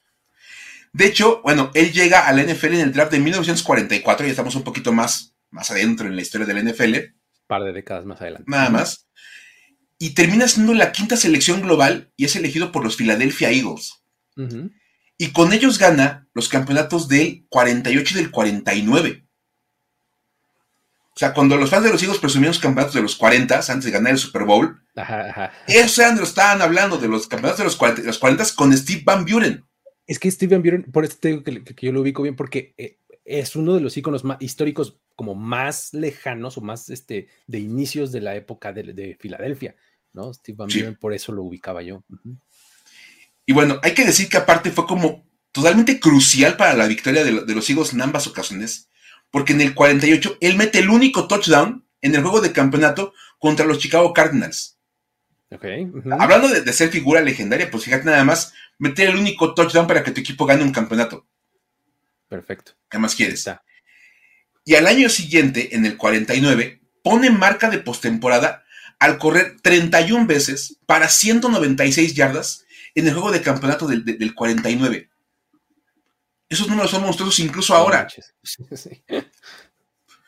[0.92, 4.64] De hecho, bueno, él llega al NFL en el draft de 1944, ya estamos un
[4.64, 7.19] poquito más, más adentro en la historia del NFL.
[7.50, 8.44] Par de décadas más adelante.
[8.46, 9.08] Nada más.
[9.98, 14.04] Y termina siendo la quinta selección global y es elegido por los Philadelphia Eagles.
[15.18, 19.26] Y con ellos gana los campeonatos del 48 y del 49.
[21.12, 23.84] O sea, cuando los fans de los Eagles presumían los campeonatos de los 40 antes
[23.84, 27.76] de ganar el Super Bowl, ajá, eso era estaban hablando, de los campeonatos de los
[27.76, 29.64] 40, los 40 con Steve Van Buren.
[30.06, 33.00] Es que Steven Buren, por eso te digo que, yo lo ubico bien, porque eh,
[33.24, 38.10] es uno de los iconos más históricos como más lejanos o más este, de inicios
[38.10, 39.76] de la época de, Filadelfia,
[40.14, 40.32] ¿no?
[40.32, 42.02] Steve Van Buren, por eso lo ubicaba yo.
[43.44, 47.32] Y bueno, hay que decir que aparte fue como totalmente crucial para la victoria de,
[47.32, 48.88] los Eagles en ambas ocasiones,
[49.30, 53.66] porque en el 48 él mete el único touchdown en el juego de campeonato contra
[53.66, 54.78] los Chicago Cardinals.
[56.18, 60.12] Hablando de, ser figura legendaria, pues fíjate nada más, meter el único touchdown para que
[60.12, 61.26] tu equipo gane un campeonato.
[62.26, 62.72] Perfecto.
[62.88, 63.46] ¿Qué más quieres?
[64.70, 68.62] Y al año siguiente, en el 49, pone marca de postemporada
[69.00, 75.10] al correr 31 veces para 196 yardas en el juego de campeonato del, 49.
[76.48, 78.06] Esos números son monstruosos incluso ahora.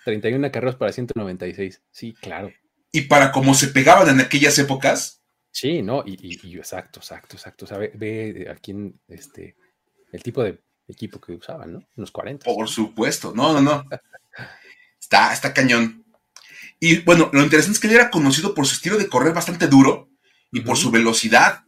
[0.05, 1.81] 31 carreras para 196.
[1.93, 2.53] Sí, claro.
[2.91, 7.65] Y para cómo se pegaban en aquellas épocas, Sí, no, y, exacto, exacto, exacto.
[7.67, 9.55] O sea, ve, aquí en este,
[10.11, 11.87] el tipo de equipo que usaban, ¿no?
[11.95, 12.45] Los 40.
[12.45, 13.85] Por supuesto, no, no, no.
[15.01, 16.05] Está, está cañón.
[16.81, 19.69] Y bueno, lo interesante es que él era conocido por su estilo de correr bastante
[19.69, 20.11] duro
[20.51, 21.65] y por su velocidad.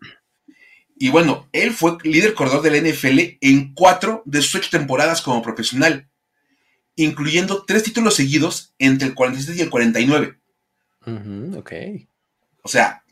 [0.96, 5.42] Y bueno, él fue líder corredor del NFL en cuatro de sus ocho temporadas como
[5.42, 6.09] profesional,
[6.96, 10.38] incluyendo tres títulos seguidos entre el 47 y el 49.
[11.57, 11.72] ok.
[12.62, 13.05] O sea,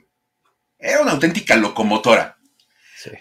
[0.79, 2.39] era una auténtica locomotora.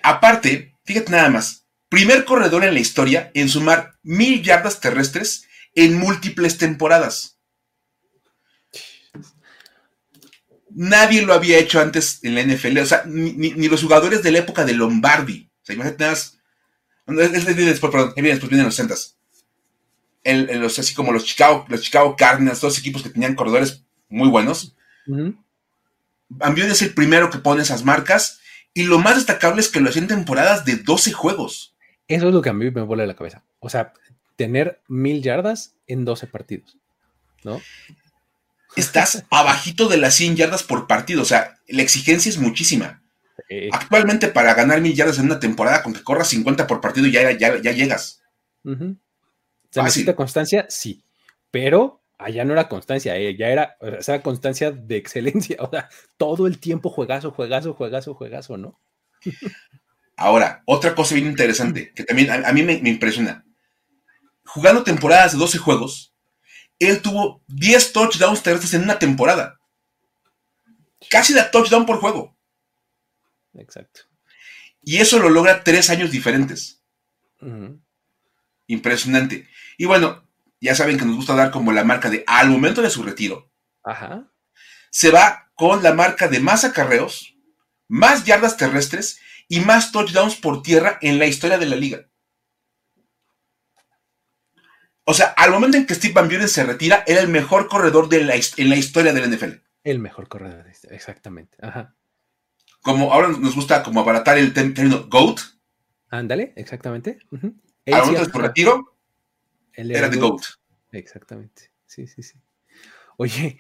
[0.04, 5.98] Aparte, fíjate nada más, primer corredor en la historia en sumar mil yardas terrestres en
[5.98, 7.38] múltiples temporadas.
[10.70, 14.40] Nadie lo había hecho antes en la NFL, o sea, ni, los jugadores de la
[14.40, 15.50] época de Lombardi.
[15.62, 16.06] O sea, imagínate.
[17.08, 18.96] Después, perdón, después vienen los 60
[20.24, 24.76] los, así como los Chicago, los Chicago Cardinals, dos equipos que tenían corredores muy buenos.
[26.40, 28.40] Ambion es el primero que pone esas marcas
[28.74, 31.76] y lo más destacable es que lo hacía en temporadas de 12 juegos.
[32.08, 33.44] Eso es lo que a mí me vuelve la cabeza.
[33.60, 33.94] O sea,
[34.42, 36.76] tener mil yardas en 12 partidos,
[37.44, 37.62] ¿no?
[38.76, 43.04] Estás abajito de las 100 yardas por partido, o sea, la exigencia es muchísima.
[43.72, 47.32] Actualmente para ganar mil yardas en una temporada, con que corras 50 por partido ya,
[47.34, 48.24] ya, ya llegas.
[48.64, 50.66] ¿Se necesita constancia?
[50.70, 51.04] Sí,
[51.52, 56.48] pero allá no era constancia, eh, ya era, o constancia de excelencia, o sea, todo
[56.48, 58.80] el tiempo juegazo, juegazo, juegazo, juegazo, ¿no?
[60.18, 63.46] Ahora, otra cosa bien interesante, que también a, mí me, impresiona.
[64.46, 66.14] Jugando temporadas de 12 juegos,
[66.80, 69.60] él tuvo 10 touchdowns terrestres en una temporada.
[71.10, 72.38] Casi la touchdown por juego.
[73.54, 74.02] Exacto.
[74.82, 76.84] Y eso lo logra tres años diferentes.
[78.68, 79.48] Impresionante.
[79.78, 80.28] Y bueno,
[80.60, 83.52] ya saben que nos gusta dar como la marca de al momento de su retiro.
[83.84, 84.32] Ajá.
[84.90, 87.36] Se va con la marca de más acarreos,
[87.88, 92.08] más yardas terrestres y más touchdowns por tierra en la historia de la liga.
[95.04, 98.08] O sea, al momento en que Steve Van Buren se retira, era el mejor corredor
[98.08, 99.64] de la, en la historia del NFL.
[99.84, 101.58] El mejor corredor, exactamente.
[101.62, 101.96] Ajá.
[102.82, 105.40] Como ahora nos gusta como abaratar el término GOAT.
[106.10, 107.20] Ándale, exactamente.
[107.32, 108.98] Al momento de su retiro,
[109.74, 110.42] era de GOAT.
[110.92, 111.72] Exactamente.
[111.86, 112.40] Sí, sí, sí.
[113.18, 113.60] Oye,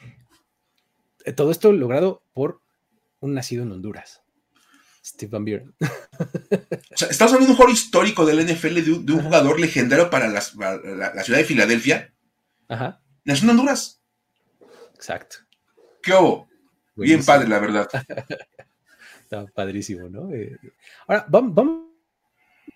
[1.25, 2.61] eh, todo esto logrado por
[3.19, 4.20] un nacido en Honduras.
[5.03, 5.73] Steve Van Buren.
[5.79, 10.27] O sea, estamos hablando de un jugador histórico del NFL, de un, jugador legendario para
[10.27, 12.13] la, ciudad de Filadelfia.
[12.67, 13.01] Ajá.
[13.23, 14.01] Nació en Honduras.
[14.95, 15.37] Exacto.
[16.01, 16.47] ¿Qué hubo?
[16.95, 17.89] Bien padre, la verdad.
[19.21, 20.31] Está padrísimo, ¿no?
[20.33, 20.57] Eh,
[21.07, 21.91] ahora, vamos,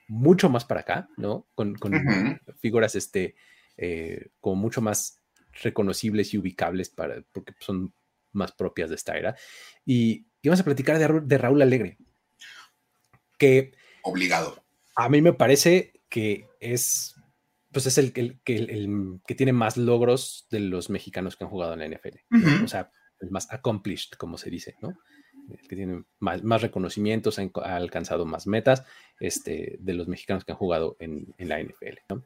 [0.08, 1.48] mucho más para acá, ¿no?
[1.56, 1.76] Con,
[2.60, 3.36] figuras, este,
[3.78, 5.22] eh, como mucho más
[5.62, 7.94] reconocibles y ubicables para, porque son
[8.32, 9.36] más propias de esta era.
[9.86, 11.98] Y, vamos a platicar de, Raúl Alegre,
[13.38, 13.74] que...
[14.04, 14.64] Obligado.
[14.96, 17.16] A mí me parece que es,
[17.72, 21.74] pues es el, el, el, que tiene más logros de los mexicanos que han jugado
[21.74, 22.64] en la NFL.
[22.64, 24.98] O sea, el más accomplished, como se dice, ¿no?
[25.50, 28.84] El que tiene más, más reconocimientos, ha, alcanzado más metas
[29.20, 32.00] este, de los mexicanos que han jugado en, en la NFL.
[32.10, 32.24] ¿no?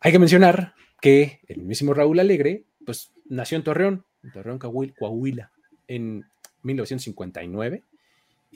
[0.00, 5.50] Hay que mencionar que el mismísimo Raúl Alegre, pues nació en Torreón, en Torreón, Coahuila,
[5.86, 6.24] en
[6.62, 7.84] 1959.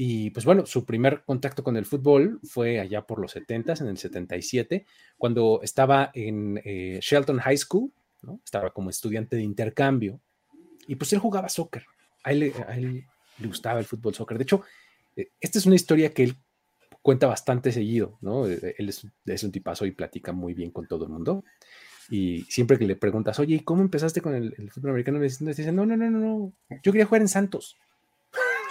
[0.01, 3.89] Y pues bueno, su primer contacto con el fútbol fue allá por los 70, en
[3.89, 7.91] el 77, cuando estaba en eh, Shelton High School,
[8.23, 8.41] ¿no?
[8.45, 10.21] estaba como estudiante de intercambio,
[10.87, 11.85] y pues él jugaba soccer,
[12.23, 12.55] a él,
[13.39, 14.39] le gustaba el fútbol soccer.
[14.39, 14.63] De hecho,
[15.17, 16.37] eh, esta es una historia que él
[17.03, 18.47] cuenta bastante seguido, ¿no?
[18.47, 21.43] Eh, él es, es un tipazo y platica muy bien con todo el mundo.
[22.09, 25.19] Y siempre que le preguntas, oye, ¿y cómo empezaste con el, fútbol americano?
[25.19, 26.53] Le dicen, no, no, no, no, no,
[26.85, 27.77] yo quería jugar en Santos.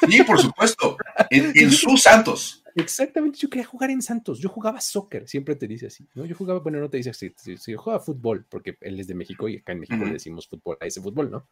[0.09, 0.97] Sí, por supuesto,
[1.55, 2.63] en, sus Santos.
[2.75, 6.25] Exactamente, yo quería jugar en Santos, yo jugaba soccer, siempre te dice así, ¿no?
[6.25, 7.33] Yo jugaba, bueno, no te dice así,
[7.65, 10.77] yo jugaba fútbol, porque él es de México y acá en México le decimos fútbol
[10.79, 11.47] a ese fútbol, ¿no?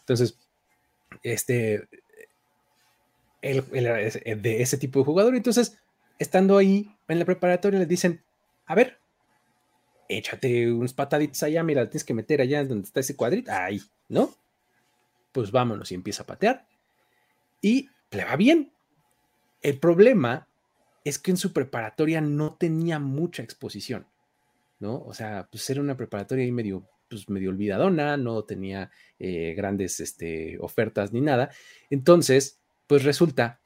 [0.00, 0.38] Entonces,
[1.22, 1.88] este,
[3.40, 5.78] él, era de ese tipo de jugador, entonces,
[6.18, 8.22] estando ahí en la preparatoria, le dicen,
[8.66, 8.98] a ver,
[10.08, 14.34] échate unos pataditos allá, mira, tienes que meter allá donde está ese cuadrito, ahí, ¿no?
[15.32, 16.66] Pues vámonos y empieza a patear.
[17.62, 18.72] Y le va bien.
[19.62, 20.48] El problema
[21.04, 24.06] es que en su preparatoria no tenía mucha exposición,
[24.78, 25.02] ¿no?
[25.02, 30.00] O sea, pues era una preparatoria ahí medio, pues medio olvidadona, no tenía eh, grandes
[30.00, 31.50] este, ofertas ni nada.
[31.90, 33.60] Entonces, pues resulta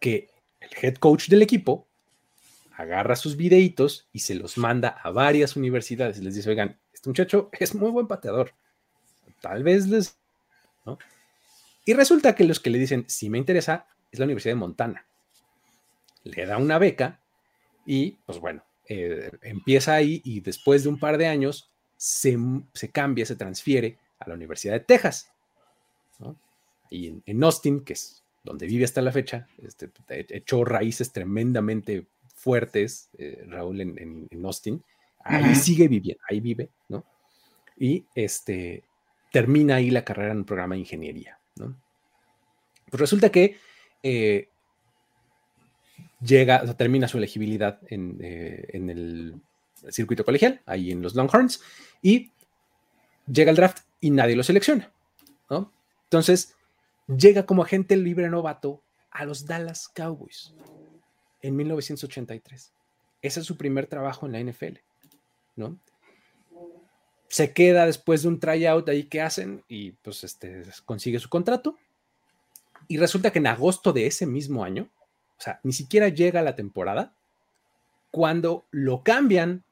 [0.00, 0.28] que
[0.60, 1.88] el head coach del equipo
[2.72, 7.08] agarra sus videitos y se los manda a varias universidades y les dice, oigan, este
[7.08, 8.52] muchacho es muy buen pateador,
[9.40, 10.18] tal vez les...
[10.84, 10.98] ¿no?
[11.84, 15.06] Y resulta que los que le dicen, si me interesa, es la Universidad de Montana.
[16.34, 17.20] Le da una beca
[17.84, 22.36] y, pues bueno, eh, empieza ahí y después de un par de años se,
[22.92, 25.30] cambia, se transfiere a la Universidad de Texas.
[26.90, 32.06] Y en, en, Austin, que es donde vive hasta la fecha, este, echó raíces tremendamente
[32.34, 34.82] fuertes, eh, Raúl, en, Austin.
[35.24, 37.04] Ahí sigue viviendo, ahí vive, ¿no?
[37.76, 38.84] Y este,
[39.32, 41.76] termina ahí la carrera en un programa de ingeniería, ¿no?
[42.88, 43.58] Pues resulta que
[44.04, 44.48] eh,
[46.20, 49.34] llega, termina su elegibilidad en, eh, en, el
[49.90, 51.62] circuito colegial, ahí en los Longhorns,
[52.02, 52.30] y
[53.30, 54.92] llega el draft y nadie lo selecciona,
[55.50, 55.72] ¿no?
[56.04, 56.54] Entonces,
[57.06, 60.54] llega como agente libre novato a los Dallas Cowboys
[61.42, 62.72] en 1983.
[63.22, 64.78] Ese es su primer trabajo en la NFL,
[65.56, 65.78] ¿no?
[67.28, 71.76] Se queda después de un tryout ahí que hacen y pues este, consigue su contrato.
[72.88, 74.88] Y resulta que en agosto de ese mismo año,
[75.38, 77.14] o sea, ni siquiera llega la temporada,
[78.10, 79.64] cuando lo cambian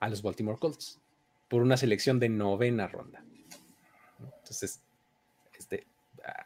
[0.00, 1.00] a los Baltimore Colts
[1.48, 3.24] por una selección de novena ronda.
[4.38, 4.82] Entonces,
[5.56, 5.86] este,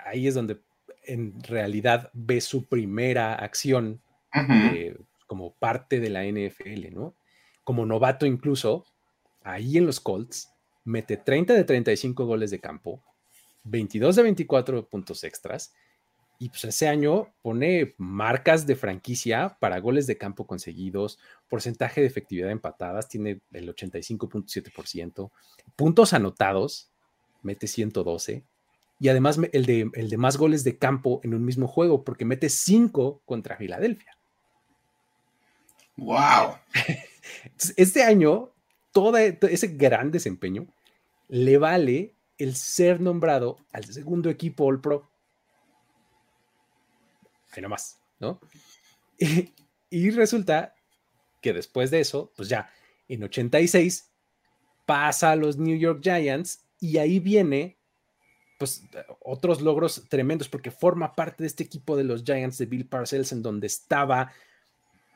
[0.05, 0.61] ahí es donde
[1.05, 4.03] en realidad ve su primera acción
[4.35, 7.14] eh, como parte de la NFL, ¿no?
[7.64, 8.85] Como novato incluso,
[9.43, 10.53] ahí en los Colts,
[10.85, 13.03] mete 30 de 35 goles de campo,
[13.64, 15.72] 22 de 24 puntos extras
[16.39, 21.18] Y pues ese año pone marcas de franquicia para goles de campo conseguidos,
[21.49, 25.30] porcentaje de efectividad empatadas, tiene el 85.7%,
[25.76, 26.91] puntos anotados,
[27.43, 28.45] mete 112,
[28.99, 32.24] y además el de, el de más goles de campo en un mismo juego, porque
[32.24, 34.16] mete 5 contra Filadelfia.
[35.97, 36.57] ¡Wow!
[37.76, 38.51] este año,
[38.93, 40.66] todo ese gran desempeño
[41.28, 45.09] le vale el ser nombrado al segundo equipo All Pro.
[47.53, 48.40] Ahí nomás, ¿no?
[49.88, 50.74] Y, resulta
[51.40, 52.68] que después de eso, pues ya
[53.09, 54.11] en 86
[54.84, 57.78] pasa a los New York Giants y ahí viene
[58.59, 58.82] pues
[59.20, 63.30] otros logros tremendos porque forma parte de este equipo de los Giants de Bill Parcells
[63.30, 64.32] en donde estaba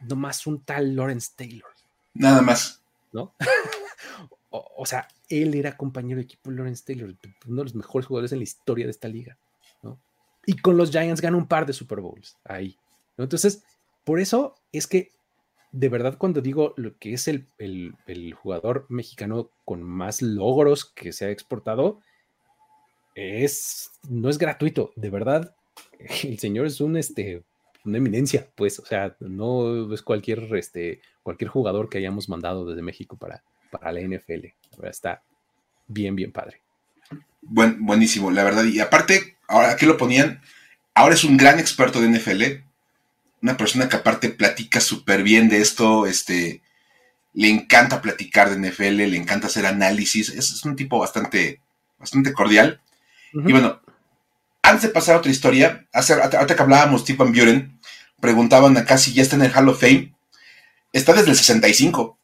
[0.08, 1.70] nomás un tal Lawrence Taylor.
[2.14, 2.82] Nada más.
[3.12, 3.34] ¿No?
[4.50, 7.14] o, sea, él era compañero de equipo de Lawrence Taylor,
[7.46, 9.36] uno de los mejores jugadores en la historia de esta liga.
[10.46, 12.76] Y con los Giants gana un par de Super Bowls ahí.
[13.16, 13.64] Entonces,
[14.04, 15.10] por eso es que
[15.72, 21.12] de verdad cuando digo lo que es el, el, jugador mexicano con más logros que
[21.12, 22.00] se ha exportado,
[23.14, 25.54] es, no es gratuito, de verdad,
[26.24, 27.42] el señor es un, este,
[27.84, 32.82] una eminencia, pues, o sea, no es cualquier, este, cualquier jugador que hayamos mandado desde
[32.82, 34.46] México para, para la NFL.
[34.82, 35.22] Está
[35.86, 36.60] bien, bien padre.
[37.42, 38.64] Buen, buenísimo, la verdad.
[38.64, 40.40] Y aparte, ahora que lo ponían,
[40.94, 42.42] ahora es un gran experto de NFL,
[43.42, 46.62] una persona que aparte platica súper bien de esto, este,
[47.32, 51.60] le encanta platicar de NFL, le encanta hacer análisis, es, un tipo bastante,
[51.98, 52.80] bastante cordial.
[53.32, 53.80] Y bueno,
[54.62, 57.80] antes de pasar a otra historia, hace, ahorita que hablábamos tipo en Buren,
[58.20, 60.14] preguntaban acá si ya está en el Hall of Fame.
[60.92, 62.18] Está desde el 65.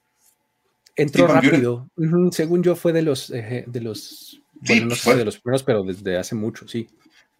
[0.96, 1.88] Entró rápido.
[2.32, 5.82] Según yo, fue de los, eh, de los, bueno, no sé de los primeros, pero
[5.82, 6.88] desde hace mucho, sí.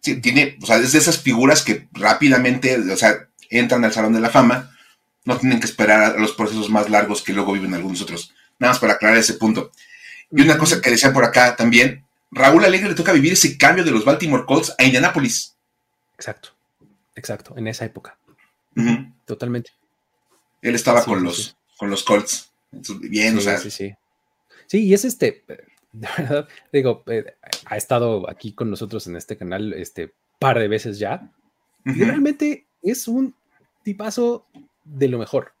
[0.01, 4.13] Sí, tiene, o sea, es de esas figuras que rápidamente, o sea, entran al Salón
[4.13, 4.71] de la Fama,
[5.25, 8.33] no tienen que esperar a los procesos más largos que luego viven algunos otros.
[8.59, 9.71] Nada más para aclarar ese punto.
[10.31, 13.83] Y una cosa que decían por acá también, Raúl Alegre le toca vivir ese cambio
[13.83, 15.55] de los Baltimore Colts a Indianapolis.
[16.15, 16.49] Exacto,
[17.15, 18.17] exacto, en esa época.
[19.25, 19.71] Totalmente.
[20.61, 22.51] Él estaba con, los, con los Colts.
[23.01, 23.57] bien, o sea.
[23.57, 23.95] Sí, sí.
[24.67, 25.43] Sí, y es este,
[26.01, 27.35] de verdad, digo, eh,
[27.65, 31.31] ha estado aquí con nosotros en este canal este par de veces ya.
[31.85, 33.33] Y realmente es un
[33.83, 34.45] tipazo
[34.83, 35.53] de lo mejor.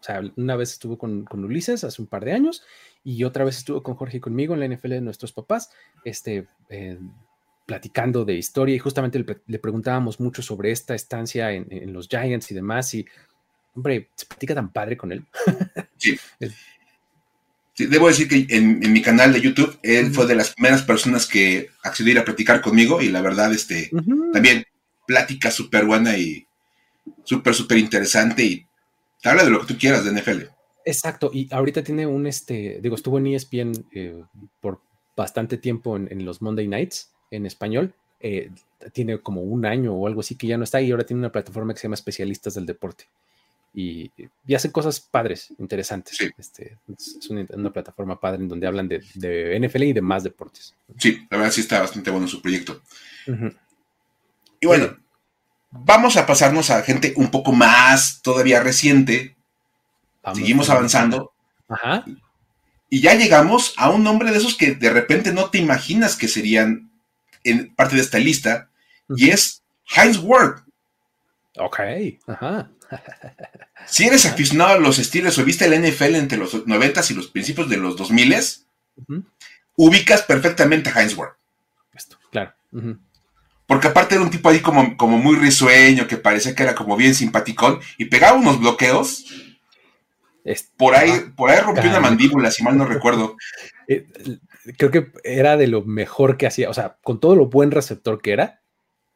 [0.00, 2.62] O sea, una vez estuvo con, con, Ulises hace un par de años
[3.04, 5.70] y otra vez estuvo con Jorge y conmigo en la NFL de nuestros papás,
[6.04, 6.98] este, eh,
[7.66, 12.54] platicando de historia y justamente le, preguntábamos mucho sobre esta estancia en, los Giants y
[12.54, 13.06] demás y,
[13.74, 15.24] hombre, se platica tan padre con él.
[15.96, 16.18] Sí.
[17.76, 21.70] debo decir que en, mi canal de YouTube, él fue de las primeras personas que
[21.82, 23.90] accedió a ir a platicar conmigo y la verdad, este,
[24.32, 24.64] también
[25.06, 26.46] plática súper buena y
[27.24, 28.66] súper, súper interesante y
[29.20, 30.44] te habla de lo que tú quieras de NFL.
[30.84, 34.22] Exacto, y ahorita tiene un, este, digo, estuvo en ESPN eh,
[34.60, 34.82] por
[35.16, 37.94] bastante tiempo en, los Monday Nights en español.
[38.20, 38.50] Eh,
[38.92, 41.32] tiene como un año o algo así que ya no está y ahora tiene una
[41.32, 43.04] plataforma que se llama Especialistas del Deporte.
[43.76, 44.10] Y,
[44.46, 46.16] y hace cosas padres, interesantes.
[46.38, 50.74] Este, es una, plataforma padre en donde hablan de, de, NFL y de más deportes.
[50.96, 52.80] Sí, la verdad sí está bastante bueno su proyecto.
[54.60, 54.96] Y bueno,
[55.70, 59.34] vamos a pasarnos a gente un poco más todavía reciente,
[60.32, 61.32] Seguimos avanzando.
[61.68, 62.04] Ajá.
[62.88, 66.28] Y ya llegamos a un nombre de esos que de repente no te imaginas que
[66.28, 66.90] serían
[67.42, 68.70] en parte de esta lista,
[69.16, 69.62] y es
[69.94, 70.62] Heinz Ward.
[71.58, 71.78] Ok,
[72.26, 72.70] ajá.
[73.86, 77.28] Si eres aficionado a los estilos o viste el NFL entre los 90 y los
[77.28, 78.34] principios de los 2000
[79.76, 81.32] ubicas perfectamente a Heinz Ward.
[81.92, 82.54] Esto, claro.
[83.66, 86.96] Porque aparte era un tipo ahí como, como muy risueño, que parecía que era como
[86.96, 89.24] bien simpaticón, y pegaba unos bloqueos
[90.76, 93.36] por ahí, por ahí rompió una mandíbula, si mal no recuerdo.
[93.86, 94.06] Eh,
[94.78, 98.22] creo que era de lo mejor que hacía, o sea, con todo lo buen receptor
[98.22, 98.62] que era,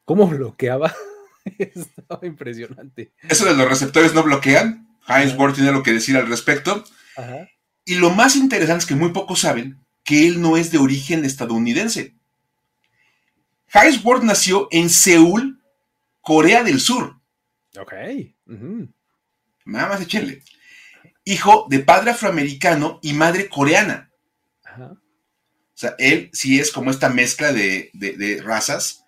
[0.04, 0.94] cómo bloqueaba,
[1.58, 3.12] estaba impresionante.
[3.28, 6.84] Eso de los receptores no bloquean, Heinz Ward tiene lo que decir al respecto.
[7.84, 11.24] Y lo más interesante es que muy pocos saben que él no es de origen
[11.24, 12.14] estadounidense.
[13.72, 15.62] Heinz Ward nació en Seúl,
[16.20, 17.16] Corea del Sur.
[17.76, 17.92] Ok.
[19.64, 20.42] Nada más echenle
[21.28, 24.10] hijo de padre afroamericano y madre coreana.
[24.78, 29.04] O sea, él sí es como esta mezcla de, razas.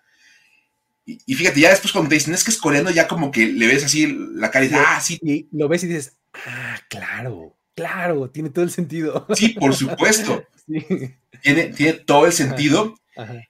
[1.05, 3.67] Y, fíjate, ya después cuando te dicen es que es coreano, ya como que le
[3.67, 5.19] ves así la cara y dices, ah, sí.
[5.21, 9.25] Y lo ves y dices, ah, claro, claro, tiene todo el sentido.
[9.35, 10.45] Sí, por supuesto.
[11.41, 12.95] Tiene, todo el sentido.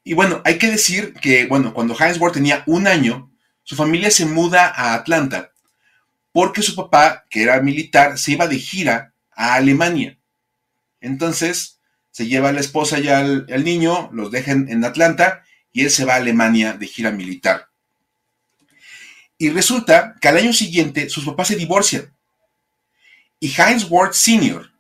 [0.04, 3.32] Y bueno, hay que decir que, bueno, cuando Heinz Ward tenía un año,
[3.64, 5.52] su familia se muda a Atlanta
[6.32, 10.18] porque su papá, que era militar, se iba de gira a Alemania.
[11.00, 11.80] Entonces,
[12.12, 16.06] se lleva a la esposa y al, niño, los dejan en Atlanta y él se
[16.06, 17.70] va a Alemania de gira militar.
[19.38, 22.14] Y resulta que al año siguiente sus papás se divorcian.
[23.40, 24.72] Y Heinz Ward Sr.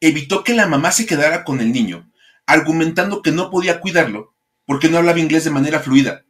[0.00, 2.10] evitó que la mamá se quedara con el niño,
[2.46, 4.32] argumentando que no podía cuidarlo
[4.66, 6.24] porque no hablaba inglés de manera fluida.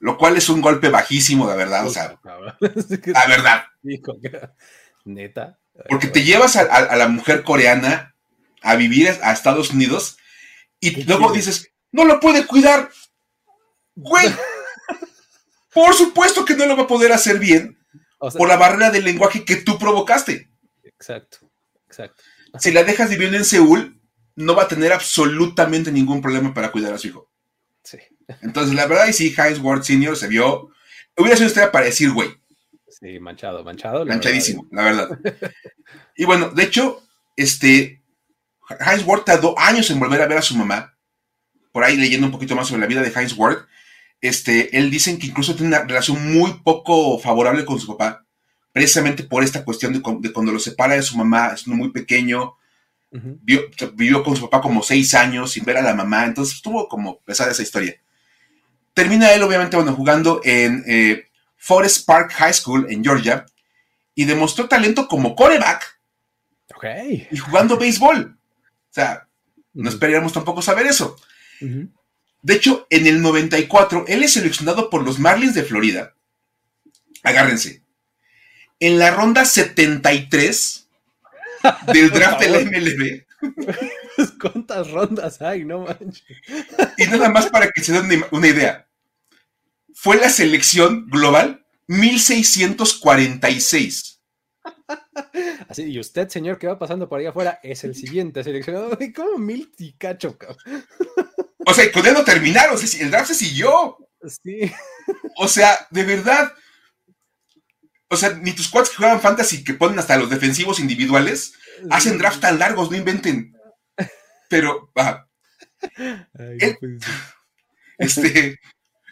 [0.00, 1.86] Lo cual es un golpe bajísimo, de verdad.
[1.86, 3.64] O sea, la verdad.
[5.04, 5.58] Neta.
[5.88, 8.14] Porque te llevas a, la mujer coreana
[8.62, 10.18] a vivir a Estados Unidos
[10.80, 12.90] y luego dices, no lo puede cuidar.
[13.94, 14.32] Güey,
[15.72, 17.78] por supuesto que no lo va a poder hacer bien
[18.18, 20.50] por la barrera del lenguaje que tú provocaste.
[20.82, 21.50] Exacto,
[21.86, 22.22] exacto.
[22.58, 24.00] Si la dejas viviendo en Seúl,
[24.36, 27.30] no va a tener absolutamente ningún problema para cuidar a su hijo.
[27.82, 27.98] Sí.
[28.42, 30.16] Entonces, la verdad, y sí, Heinz Ward Sr.
[30.16, 30.70] se vio.
[31.16, 32.30] Hubiera sido usted para decir, güey.
[32.88, 34.04] Sí, manchado, manchado.
[34.06, 35.18] Manchadísimo, la verdad.
[36.16, 37.02] y bueno, de hecho,
[37.36, 37.97] este.
[38.80, 40.94] Heinz Ward tardó años en volver a ver a su mamá.
[41.72, 43.66] Por ahí leyendo un poquito más sobre la vida de Heinz Ward.
[44.20, 48.24] Este, él dicen que incluso tiene una relación muy poco favorable con su papá,
[48.72, 52.56] precisamente por esta cuestión de, cuando lo separa de su mamá, es muy pequeño,
[53.10, 57.20] vivió con su papá como seis años sin ver a la mamá, entonces estuvo como
[57.20, 57.94] pesada esa historia.
[58.92, 63.46] Termina él, obviamente, bueno, jugando en eh, Forest Park High School en Georgia
[64.16, 66.00] y demostró talento como coreback
[67.30, 68.37] y jugando béisbol.
[68.90, 69.28] O sea,
[69.74, 71.16] no esperaríamos tampoco saber eso.
[71.60, 76.14] De hecho, en el 94, él es seleccionado por los Marlins de Florida.
[77.22, 77.82] Agárrense.
[78.80, 80.88] En la ronda 73
[81.92, 83.26] del draft del MLB.
[84.40, 85.64] ¿Cuántas rondas hay?
[85.64, 86.24] No manches.
[86.96, 88.88] Y nada más para que se den una idea
[90.00, 94.17] fue la selección global 1646.
[95.68, 98.98] Así, y usted, señor, que va pasando por ahí afuera, es el siguiente seleccionado.
[99.14, 100.36] ¿Cómo mil y cacho,
[101.66, 103.96] O sea, con él no terminaron, el draft se siguió.
[104.42, 104.72] Sí.
[105.36, 106.52] O sea, de verdad.
[108.10, 111.52] O sea, ni tus cuates que juegan fantasy, que ponen hasta los defensivos individuales,
[111.90, 113.54] hacen drafts tan largos, no inventen.
[114.48, 115.28] Pero, va.
[117.98, 118.58] este,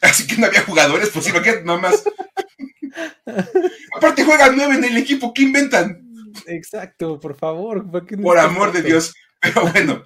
[0.03, 2.05] Así que no había jugadores, pues que nomás.
[3.97, 6.03] Aparte juegan nueve en el equipo, ¿qué inventan?
[6.47, 7.85] Exacto, por favor.
[8.23, 9.15] por amor de Dios.
[9.41, 10.05] Pero bueno,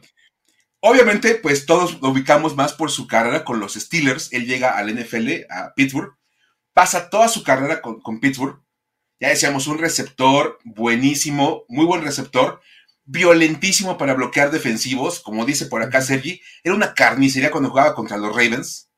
[0.81, 4.33] obviamente, pues todos lo ubicamos más por su carrera con los Steelers.
[4.33, 6.15] Él llega al NFL, a Pittsburgh,
[6.73, 8.61] pasa toda su carrera con, con Pittsburgh.
[9.21, 12.61] Ya decíamos, un receptor buenísimo, muy buen receptor,
[13.05, 16.41] violentísimo para bloquear defensivos, como dice por acá Sergi.
[16.65, 18.89] Era una carnicería cuando jugaba contra los Ravens.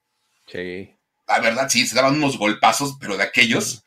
[0.46, 0.94] Sí.
[1.26, 3.84] La verdad, sí, se daban unos golpazos, pero de aquellos.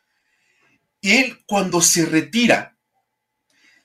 [1.02, 2.76] Él, cuando se retira,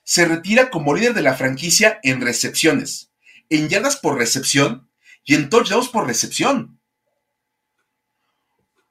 [0.02, 3.12] se retira como líder de la franquicia en recepciones,
[3.48, 4.90] en yardas por recepción
[5.24, 6.80] y en touchdowns por recepción.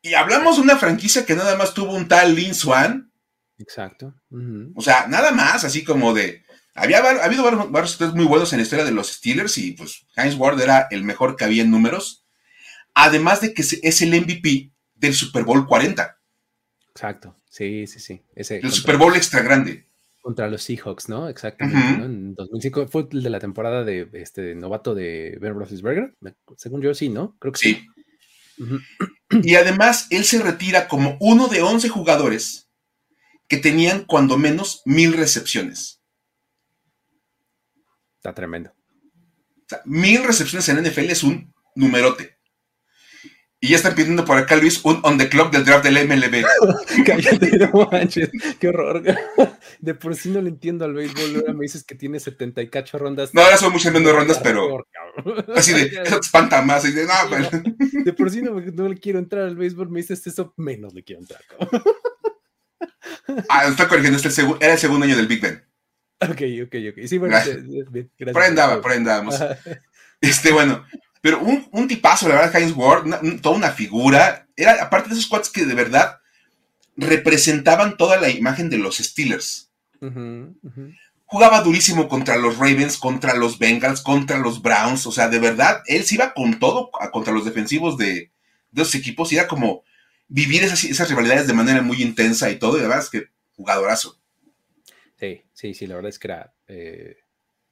[0.02, 3.12] Y hablamos de una franquicia que nada más tuvo un tal Lin Swan.
[3.58, 4.16] Exacto.
[4.76, 6.44] O sea, nada más, así como de.
[6.74, 10.08] Había ha habido varios, varios muy buenos en la historia de los Steelers y pues
[10.16, 12.26] Heinz Ward era el mejor que había en números.
[12.94, 16.18] Además de que es el MVP del Super Bowl 40.
[16.90, 18.24] Exacto, sí, sí, sí.
[18.34, 19.86] Ese el Super Bowl extra grande.
[20.22, 21.28] Contra los Seahawks, ¿no?
[21.28, 22.04] Exactamente.
[22.04, 26.16] En 2005 fue el de la temporada de este novato de Ben Roethlisberger.
[26.58, 27.36] Según yo, sí, ¿no?
[27.40, 27.88] Creo que sí.
[29.44, 32.70] Y además, él se retira como uno de 11 jugadores
[33.48, 36.02] que tenían cuando menos mil recepciones.
[38.18, 38.70] Está tremendo.
[38.70, 42.31] O sea, mil recepciones en NFL es un numerote.
[43.64, 46.44] Y ya están pidiendo por acá, Luis, un on the clock del draft del MLB.
[47.06, 48.32] Cállate, no manches.
[48.60, 49.04] Qué horror.
[49.80, 51.36] De por sí no le entiendo al béisbol.
[51.36, 53.36] Ahora me dices que tiene 70 y cacho rondas.
[53.36, 54.84] No, ahora son muchas menos rondas, pero.
[55.56, 56.86] Así de, eso te espanta más.
[56.86, 57.14] Y de, no,
[58.04, 59.92] de por sí no, no, le quiero entrar al béisbol.
[59.92, 61.42] Me dices eso, menos le quiero entrar.
[63.48, 64.18] ah, está corrigiendo.
[64.18, 65.64] Este era el segundo año del Big Ben.
[66.20, 67.06] Ok, ok, ok.
[67.06, 67.58] Sí, bueno, gracias.
[67.64, 68.34] gracias.
[68.34, 69.36] Por ahí andaba, por ahí andábamos.
[70.20, 70.84] Este, bueno,
[71.22, 74.48] pero un, tipazo, la verdad, Heinz Ward, toda una figura.
[74.56, 76.20] Era, aparte de esos cuates que de verdad
[76.98, 79.70] representaban toda la imagen de los Steelers.
[81.26, 85.06] Jugaba durísimo contra los Ravens, contra los Bengals, contra los Browns.
[85.06, 88.32] O sea, de verdad, él se iba con todo contra los defensivos de,
[88.72, 89.32] de esos equipos.
[89.32, 89.84] Y era como
[90.28, 92.78] vivir esas, esas rivalidades de manera muy intensa y todo.
[92.78, 94.20] Y de verdad es que jugadorazo.
[95.20, 97.18] Sí, sí, sí, la verdad es que era eh,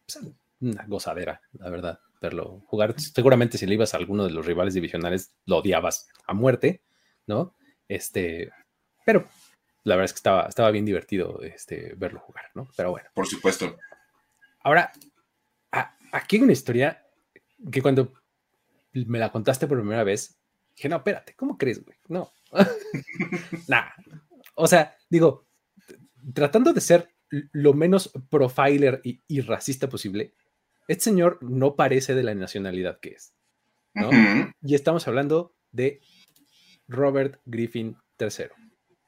[0.06, 0.20] pues,
[0.60, 3.00] una gozadera, la verdad verlo jugar.
[3.00, 6.82] Seguramente si le ibas a alguno de los rivales divisionales, lo odiabas a muerte,
[7.28, 7.56] ¿no?
[7.88, 8.52] Este,
[9.06, 9.28] pero
[9.84, 12.68] la verdad es que estaba, estaba bien divertido este, verlo jugar, ¿no?
[12.76, 13.10] Pero bueno.
[13.14, 13.78] Por supuesto.
[14.62, 14.92] Ahora,
[16.12, 17.06] aquí hay una historia
[17.72, 18.14] que cuando
[18.94, 20.40] me la contaste por primera vez,
[20.76, 21.98] dije, no, espérate, ¿cómo crees, güey?
[22.08, 22.32] No.
[23.68, 23.94] Nada.
[24.56, 25.48] O sea, digo,
[26.34, 30.34] tratando de ser lo menos profiler y, racista posible,
[30.90, 33.34] este señor no parece de la nacionalidad que es.
[33.94, 34.10] ¿no?
[34.62, 36.02] Y estamos hablando de
[36.88, 38.48] Robert Griffin III.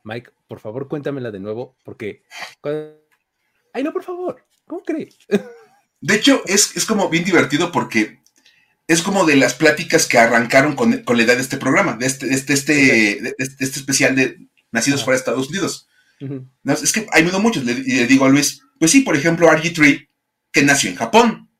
[0.03, 2.23] Mike, por favor, cuéntamela de nuevo, porque.
[3.73, 5.17] Ay, no, por favor, ¿cómo crees?
[6.01, 8.21] De hecho, es, es como bien divertido porque
[8.87, 12.33] es como de las pláticas que arrancaron con, la idea de este programa, de este,
[12.33, 15.87] este, este, este, especial de Nacidos fuera de Estados Unidos.
[16.65, 20.09] es que hay muchos, le, y le digo a Luis, pues sí, por ejemplo, RG3,
[20.51, 21.50] que nació en Japón.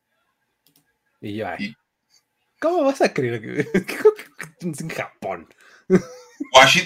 [1.22, 1.46] Y yo,
[2.58, 3.66] ¿cómo vas a creer que
[4.60, 5.48] en Japón?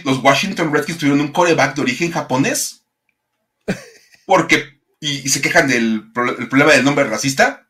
[0.05, 2.85] los Washington Redskins tuvieron un coreback de origen japonés.
[4.27, 7.67] Porque, y, se quejan del problema del nombre racista.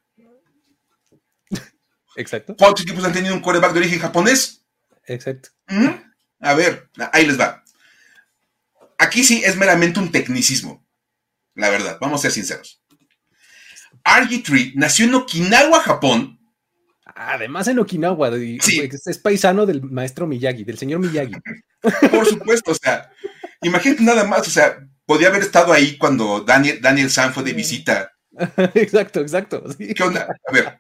[2.16, 2.56] Exacto.
[2.56, 4.64] ¿Cuántos equipos han tenido un coreback de origen japonés?
[5.04, 5.50] Exacto.
[5.68, 5.90] ¿Mm?
[6.40, 7.62] A ver, ahí les va.
[8.98, 10.84] Aquí sí es meramente un tecnicismo.
[11.54, 12.82] La verdad, vamos a ser sinceros.
[14.04, 16.35] RG3 nació en Okinawa, Japón.
[17.18, 21.34] Además en Okinawa, es paisano del maestro Miyagi, del señor Miyagi.
[22.10, 23.10] Por supuesto, o sea,
[23.62, 27.54] imagínate nada más, o sea, podía haber estado ahí cuando Daniel, Daniel San fue de
[27.54, 28.12] visita.
[28.74, 29.64] Exacto, exacto.
[29.78, 30.28] ¿Qué onda?
[30.46, 30.78] A ver,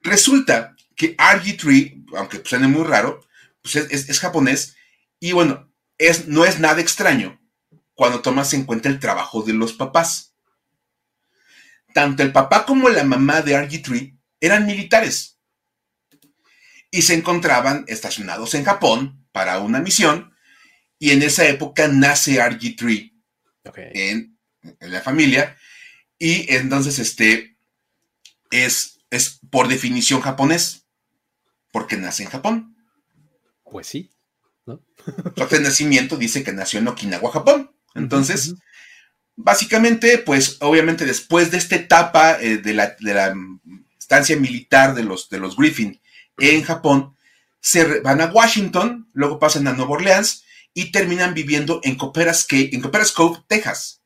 [0.00, 3.20] Resulta que RG3, aunque suene muy raro,
[3.60, 4.74] pues es, japonés
[5.20, 7.40] y bueno, es, no es nada extraño
[7.92, 10.34] cuando tomas en cuenta el trabajo de los papás.
[11.92, 15.38] Tanto el papá como la mamá de RG3 eran militares
[16.90, 20.34] y se encontraban estacionados en Japón para una misión
[20.98, 23.12] y en esa época nace RG3
[23.94, 25.56] en, en, la familia
[26.18, 27.56] y entonces este
[28.52, 30.86] es, es por definición japonés,
[31.72, 32.76] porque nace en Japón.
[33.64, 34.10] Pues sí.
[34.66, 34.84] ¿no?
[35.36, 37.74] Su de nacimiento dice que nació en Okinawa, Japón.
[37.94, 38.54] Entonces,
[39.34, 42.96] básicamente, pues obviamente después de esta etapa eh, de, la,
[44.12, 45.98] estancia militar de los, de los Griffin
[46.36, 47.16] en Japón,
[47.60, 50.44] se van a Washington, luego pasan a Nueva Orleans
[50.74, 54.02] y terminan viviendo en Copperas, en Cove, Texas.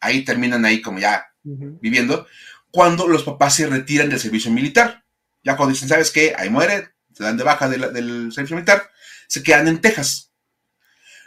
[0.00, 2.26] Ahí terminan ahí como ya viviendo
[2.72, 5.04] cuando los papás se retiran del servicio militar.
[5.44, 6.34] Ya cuando dicen, ¿sabes qué?
[6.36, 8.90] Ahí muere, se dan de baja del servicio militar,
[9.28, 10.32] se quedan en Texas.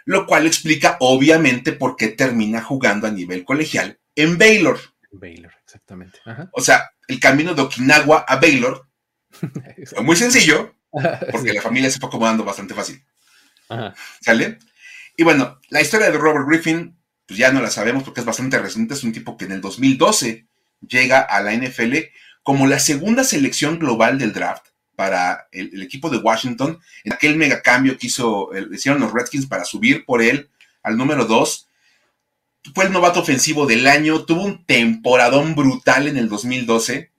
[0.03, 4.79] Lo cual explica, obviamente, por qué termina jugando a nivel colegial en Baylor.
[5.11, 6.19] Baylor, exactamente.
[6.53, 8.87] O sea, el camino de Okinawa a Baylor
[9.85, 10.75] fue muy sencillo,
[11.31, 13.03] porque la familia se fue acomodando bastante fácil.
[14.21, 14.59] ¿Sale?
[15.15, 18.57] Y bueno, la historia de Robert Griffin, pues ya no la sabemos porque es bastante
[18.57, 18.93] reciente.
[18.93, 20.47] Es un tipo que en el 2012
[20.87, 21.95] llega a la NFL
[22.43, 27.61] como la segunda selección global del draft para el, equipo de Washington, en aquel mega
[27.61, 30.49] cambio que hizo, hicieron los Redskins para subir por él
[30.83, 31.68] al número 2.
[32.73, 37.11] Fue el novato ofensivo del año, tuvo un temporadón brutal en el 2012.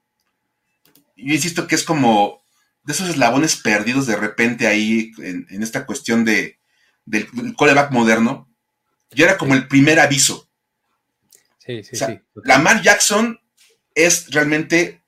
[1.17, 2.43] Yo insisto que es como
[2.83, 6.57] de esos eslabones perdidos de repente ahí en, esta cuestión de,
[7.05, 8.47] del, coreback moderno.
[9.13, 10.47] Y era como el primer aviso.
[11.57, 12.19] Sí, sí, sí.
[12.43, 13.39] Lamar Jackson
[13.93, 15.01] es realmente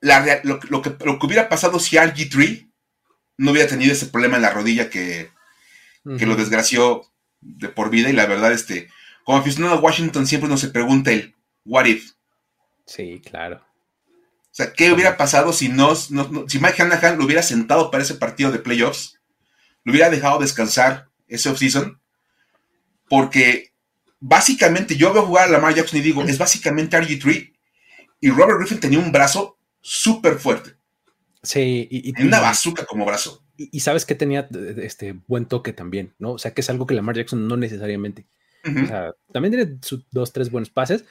[0.00, 2.68] lo, que, hubiera pasado si RG3
[3.38, 5.30] no hubiera tenido ese problema en la rodilla que,
[6.04, 8.10] lo desgració de por vida.
[8.10, 8.88] Y la verdad, este,
[9.24, 12.12] como aficionado a Washington, siempre uno se pregunta el what if.
[12.86, 13.64] Sí, claro.
[14.06, 18.14] O sea, ¿qué hubiera pasado si no, si Mike Hanahan lo hubiera sentado para ese
[18.14, 19.20] partido de playoffs?
[19.84, 22.00] Lo hubiera dejado descansar ese offseason.
[23.08, 23.72] Porque
[24.18, 27.52] básicamente yo veo jugar a Lamar Jackson y digo, es básicamente RG3
[28.20, 30.76] y Robert Griffin tenía un brazo súper fuerte.
[31.42, 33.42] Sí, y, una bazooka como brazo.
[33.56, 34.48] Y, sabes que tenía
[34.78, 36.32] este buen toque también, ¿no?
[36.32, 38.26] O sea, que es algo que Lamar Jackson no necesariamente.
[38.64, 41.04] O sea, también tiene sus dos, tres buenos pases,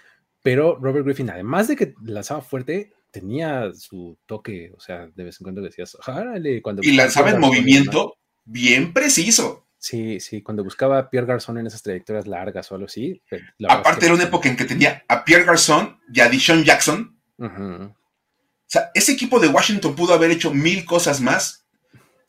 [0.44, 5.40] pero Robert Griffin, además de que lanzaba fuerte, tenía su toque, o sea, de vez
[5.40, 5.98] en cuando decías.
[6.62, 9.66] Cuando y lanzaba en movimiento bien preciso.
[9.78, 13.22] Sí, sí, cuando buscaba a Pierre Garçon en esas trayectorias largas o algo así.
[13.30, 17.18] Pues, Aparte era una época en que tenía a Pierre Garçon y a Dishon Jackson.
[17.40, 17.96] O
[18.66, 21.66] sea, ese equipo de Washington pudo haber hecho mil cosas más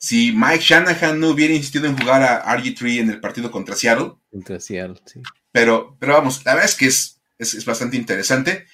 [0.01, 4.13] si Mike Shanahan no hubiera insistido en jugar a RG3 en el partido contra Seattle.
[4.31, 5.21] Contra Seattle, sí.
[5.51, 8.65] Pero, pero vamos, la verdad es que es, es, bastante interesante.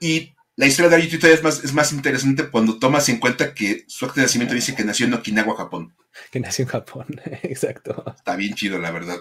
[0.00, 3.84] Y la historia de RG3 es más, es más interesante cuando tomas en cuenta que
[3.88, 5.94] su acta de nacimiento dice que nació en Okinawa, Japón.
[6.30, 7.06] que nació en Japón,
[7.42, 8.02] exacto.
[8.16, 9.18] Está bien chido, la verdad.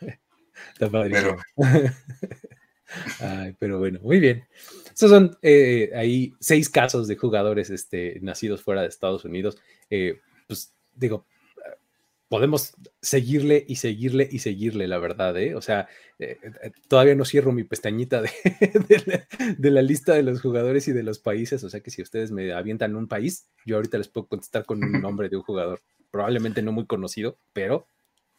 [0.00, 0.90] Está.
[0.90, 1.36] Pero...
[3.58, 4.48] pero bueno, muy bien.
[4.86, 9.58] Estos son eh, ahí seis casos de jugadores este, nacidos fuera de Estados Unidos.
[9.90, 11.26] Eh, pues digo,
[12.28, 15.54] podemos seguirle y seguirle y seguirle, la verdad, ¿eh?
[15.54, 15.86] O sea,
[16.18, 18.22] eh, eh, todavía no cierro mi pestañita
[19.58, 22.32] de, la, lista de los jugadores y de los países, o sea que si ustedes
[22.32, 25.80] me avientan un país, yo ahorita les puedo contestar con un nombre de un jugador,
[26.10, 27.86] probablemente no muy conocido, pero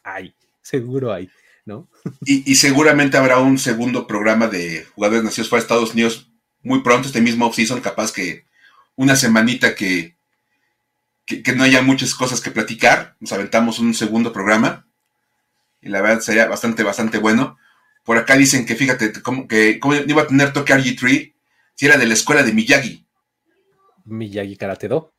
[0.04, 1.30] hay, seguro hay,
[1.66, 1.90] ¿no?
[2.26, 6.32] Y, y seguramente habrá un segundo programa de jugadores nacidos de Estados Unidos
[6.64, 8.46] muy pronto, este mismo off-season, capaz que
[8.96, 10.15] una semanita que
[11.26, 13.16] que, no haya muchas cosas que platicar.
[13.20, 14.88] Nos aventamos un segundo programa.
[15.82, 17.58] Y la verdad sería bastante, bastante bueno.
[18.04, 21.34] Por acá dicen que fíjate, como, que cómo iba a tener toque RG3
[21.74, 23.06] si era de la escuela de Miyagi.
[24.06, 25.14] Miyagi Karate Do.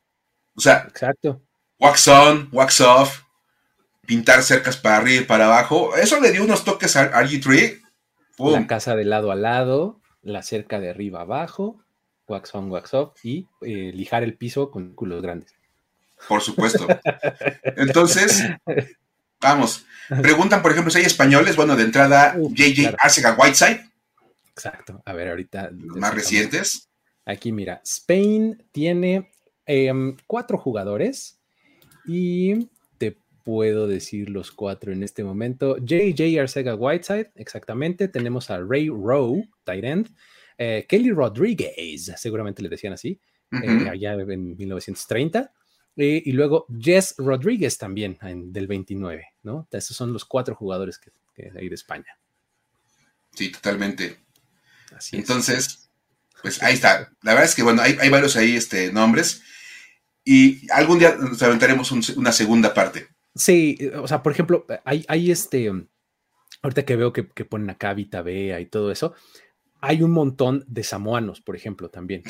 [0.55, 1.41] O sea, exacto.
[1.79, 3.21] Wax on, wax off,
[4.05, 5.95] pintar cercas para arriba y para abajo.
[5.95, 7.81] Eso le dio unos toques a RG3.
[8.39, 11.83] La casa de lado a lado, la cerca de arriba abajo,
[12.27, 15.56] wax on, wax off y eh, lijar el piso con culos grandes.
[16.27, 16.87] Por supuesto.
[17.75, 18.43] Entonces,
[19.39, 19.85] vamos.
[20.21, 21.55] Preguntan, por ejemplo, si hay españoles.
[21.55, 23.89] Bueno, de entrada, JJ Arcega Whiteside.
[24.51, 25.01] Exacto.
[25.05, 25.69] A ver, ahorita.
[25.71, 26.89] Los más recientes.
[27.25, 29.31] Aquí, mira, Spain tiene
[29.65, 31.39] em, cuatro jugadores
[32.05, 35.77] y te puedo decir los cuatro en este momento.
[35.77, 38.07] JJ Arcega Whiteside, exactamente.
[38.07, 40.09] Tenemos a Ray Rowe, tight end.
[40.57, 43.19] Eh, Kelly Rodriguez, seguramente le decían así,
[43.51, 45.51] eh, allá en 1930.
[45.97, 49.67] Eh, y luego Jess Rodríguez también del 29, ¿no?
[49.71, 51.11] Esos son los cuatro jugadores que,
[51.55, 52.17] hay de España.
[53.33, 54.17] Sí, totalmente.
[54.95, 55.89] Así Entonces,
[56.41, 57.11] pues ahí está.
[57.23, 59.41] La verdad es que, bueno, hay, varios ahí este, nombres
[60.23, 63.07] y algún día nos aventaremos una segunda parte.
[63.35, 65.71] Sí, o sea, por ejemplo, hay, hay este,
[66.61, 69.13] ahorita que veo que, que ponen acá Vita Bea y todo eso,
[69.81, 72.23] hay un montón de samoanos, por ejemplo, también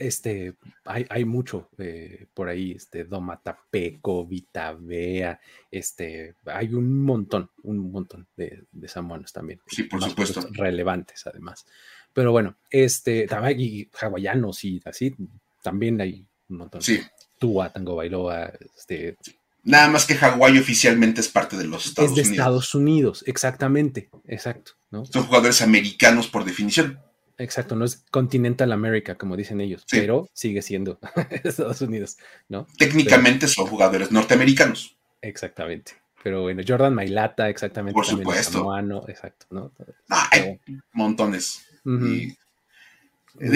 [0.00, 5.38] este, hay, hay mucho eh, por ahí, este, Domatapeco, Vitavea,
[5.70, 9.60] este, hay un montón, un montón de, de samoanos también.
[9.66, 10.48] Sí, por supuesto.
[10.52, 11.66] Relevantes, además.
[12.12, 15.14] Pero bueno, este, también hay hawaianos y así,
[15.62, 16.82] también hay un montón.
[16.82, 17.00] Sí.
[17.38, 19.16] Tua, Tango Bailoa, este.
[19.62, 22.26] Nada más que Hawái oficialmente es parte de los Estados Unidos.
[22.26, 24.72] Es de Estados Unidos, exactamente, exacto.
[24.90, 25.04] ¿no?
[25.04, 26.98] Son jugadores americanos por definición.
[27.40, 30.98] Exacto, no es Continental America, como dicen ellos, pero sigue siendo
[31.42, 32.18] Estados Unidos,
[32.50, 32.66] ¿no?
[32.76, 34.96] Técnicamente son jugadores norteamericanos.
[35.22, 35.92] Exactamente.
[36.22, 37.94] Pero bueno, Jordan Mailata, exactamente.
[37.94, 38.70] Por supuesto.
[39.08, 39.72] exacto, ¿no?
[40.08, 40.60] hay
[40.92, 41.62] montones.
[41.82, 42.36] de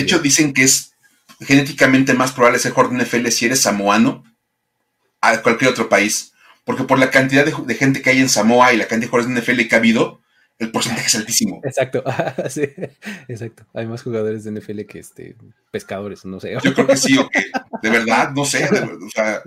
[0.01, 0.95] hecho, dicen que es
[1.41, 4.24] genéticamente más probable ser jugador de NFL si eres samoano
[5.20, 6.32] a cualquier otro país.
[6.64, 9.35] Porque por la cantidad de, gente que hay en Samoa y la cantidad de jugadores
[9.35, 10.22] de NFL que ha habido,
[10.59, 11.61] el porcentaje es altísimo.
[11.65, 12.05] Exacto,
[12.49, 12.63] sí,
[13.29, 13.67] exacto.
[13.75, 15.37] Hay más jugadores de NFL que este,
[15.71, 16.57] pescadores, no sé.
[16.63, 17.45] Yo creo que sí, o que
[17.83, 19.43] de verdad, no sé, o sea,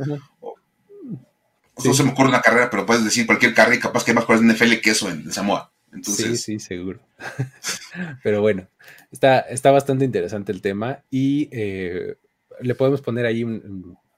[1.86, 4.16] no se me ocurre una carrera, pero puedes decir cualquier carrera y capaz que hay
[4.16, 5.72] más jugadores de NFL que eso en, Samoa.
[5.94, 6.42] Entonces...
[6.42, 7.00] Sí, sí, seguro.
[8.24, 8.68] pero bueno,
[9.12, 12.18] está, está bastante interesante el tema y eh,
[12.60, 13.44] le podemos poner ahí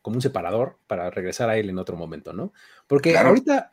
[0.01, 2.53] como un separador para regresar a él en otro momento, ¿no?
[2.87, 3.69] Porque ahorita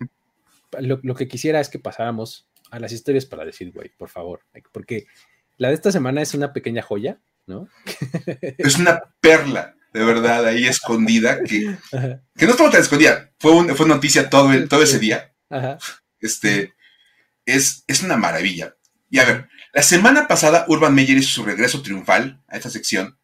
[0.81, 4.41] lo, lo, que quisiera es que pasáramos a las historias para decir, güey, por favor,
[4.73, 5.07] porque
[5.57, 7.69] la de esta semana es una pequeña joya, ¿no?
[8.59, 11.77] Es una perla, de verdad, ahí escondida, que,
[12.37, 15.33] que no estaba tan escondida, fue, fue noticia todo, el, todo ese día.
[16.21, 16.75] Este,
[17.45, 18.77] es, es una maravilla.
[19.09, 23.19] Y a ver, la semana pasada Urban Meyer hizo su regreso triunfal a esta sección.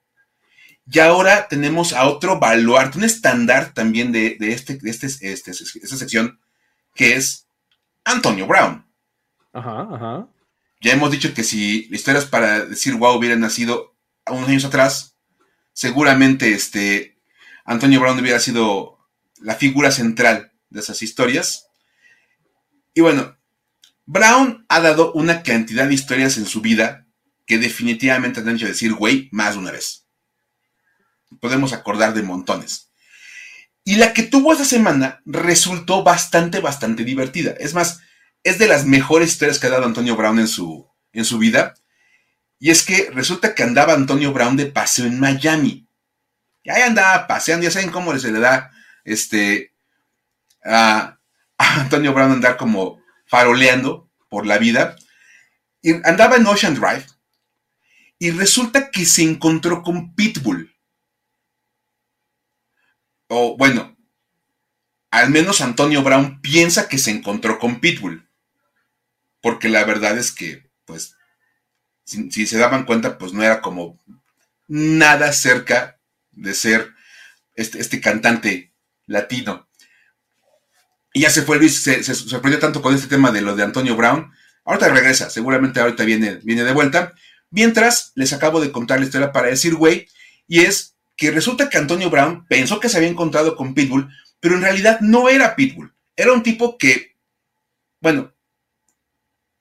[0.90, 5.96] Y ahora tenemos a otro baluarte, un estándar también de, este, de este, este, esta
[5.96, 6.40] sección,
[6.94, 7.46] que es
[8.04, 8.86] Antonio Brown.
[9.52, 10.28] Ajá, ajá.
[10.80, 13.94] Ya hemos dicho que si historias para decir wow hubieran nacido
[14.26, 15.16] unos años atrás,
[15.72, 17.18] seguramente este
[17.64, 18.98] Antonio Brown hubiera sido
[19.40, 21.68] la figura central de esas historias.
[22.94, 23.36] Y bueno,
[24.06, 27.06] Brown ha dado una cantidad de historias en su vida
[27.46, 30.06] que definitivamente han hecho decir güey más de una vez.
[31.40, 32.90] Podemos acordar de montones.
[33.84, 37.52] Y la que tuvo esta semana resultó bastante, bastante divertida.
[37.58, 38.00] Es más,
[38.44, 41.74] es de las mejores historias que ha dado Antonio Brown en su, en su vida.
[42.58, 45.88] Y es que resulta que andaba Antonio Brown de paseo en Miami.
[46.62, 48.70] Y ahí andaba paseando, ya saben cómo se le da
[49.04, 49.74] este,
[50.64, 51.18] a,
[51.58, 54.96] Antonio Brown andar como faroleando por la vida.
[55.80, 57.06] Y andaba en Ocean Drive.
[58.18, 60.72] Y resulta que se encontró con Pitbull.
[63.26, 63.96] O bueno,
[65.10, 68.28] al menos Antonio Brown piensa que se encontró con Pitbull.
[69.42, 71.16] Porque la verdad es que, pues,
[72.04, 74.00] si, se daban cuenta, pues no era como
[74.68, 76.94] nada cerca de ser
[77.54, 78.72] este, este cantante
[79.06, 79.68] latino.
[81.12, 83.96] Y ya se fue Luis, se, sorprendió tanto con este tema de lo de Antonio
[83.96, 84.32] Brown.
[84.64, 87.12] Ahorita regresa, seguramente ahorita viene, viene de vuelta.
[87.50, 90.08] Mientras, les acabo de contar la historia para decir, güey,
[90.46, 94.08] y es que resulta que Antonio Brown pensó que se había encontrado con Pitbull,
[94.40, 95.94] pero en realidad no era Pitbull.
[96.16, 97.16] Era un tipo que,
[98.00, 98.32] bueno,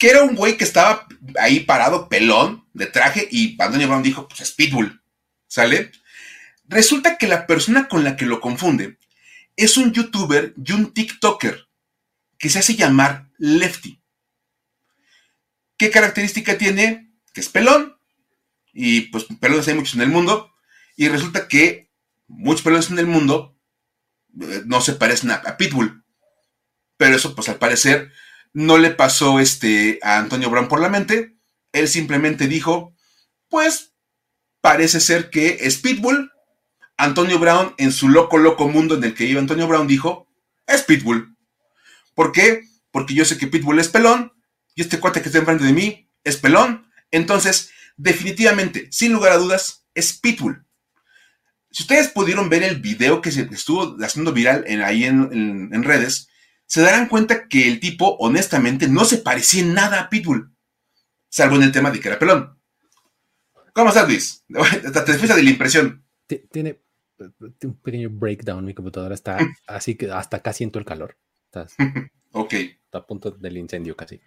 [0.02, 1.08] que era un güey que estaba
[1.39, 4.99] ahí parado, pelón, de traje, y Antonio Brown dijo, pues es Pitbull,
[5.45, 5.91] ¿sale?
[6.66, 8.97] Resulta que la persona con la que lo confunde
[9.56, 11.68] es un youtuber y un TikToker
[12.39, 14.02] que se hace llamar Lefty.
[15.78, 17.14] ¿Qué característica tiene?
[17.32, 17.95] Que es pelón.
[18.74, 20.52] Y pues pelones hay muchos en el mundo.
[20.95, 21.91] Y resulta que
[22.28, 23.56] muchos pelones en el mundo
[24.41, 26.04] eh, no se parecen a, Pitbull.
[26.97, 28.12] Pero eso, pues al parecer,
[28.54, 31.38] no le pasó este, a Antonio Brown por la mente.
[31.72, 32.93] Él simplemente dijo,
[33.49, 33.93] pues
[34.62, 36.32] parece ser que es Pitbull
[37.02, 40.28] Antonio Brown, en su loco, loco mundo en el que iba Antonio Brown, dijo,
[40.68, 41.36] es Pitbull.
[42.14, 42.62] ¿Por qué?
[42.91, 44.34] Porque yo sé que Pitbull es pelón
[44.76, 46.86] y este cuate que está enfrente de mí es pelón.
[47.10, 50.64] Entonces, definitivamente, sin lugar a dudas, es Pitbull.
[51.72, 56.30] Si ustedes pudieron ver el video que se estuvo haciendo viral ahí en redes,
[56.72, 60.55] se darán cuenta que el tipo, honestamente, no se parecía en nada a Pitbull,
[61.28, 62.57] salvo en el tema de que era pelón.
[63.74, 64.45] ¿Cómo estás, Luis?
[64.47, 66.05] Te fuiste de la impresión.
[66.49, 66.82] Tiene,
[67.63, 68.63] un pequeño breakdown.
[68.63, 71.17] Mi computadora está así que hasta acá siento el calor.
[72.32, 72.53] ok.
[72.53, 74.22] Está a punto del incendio casi.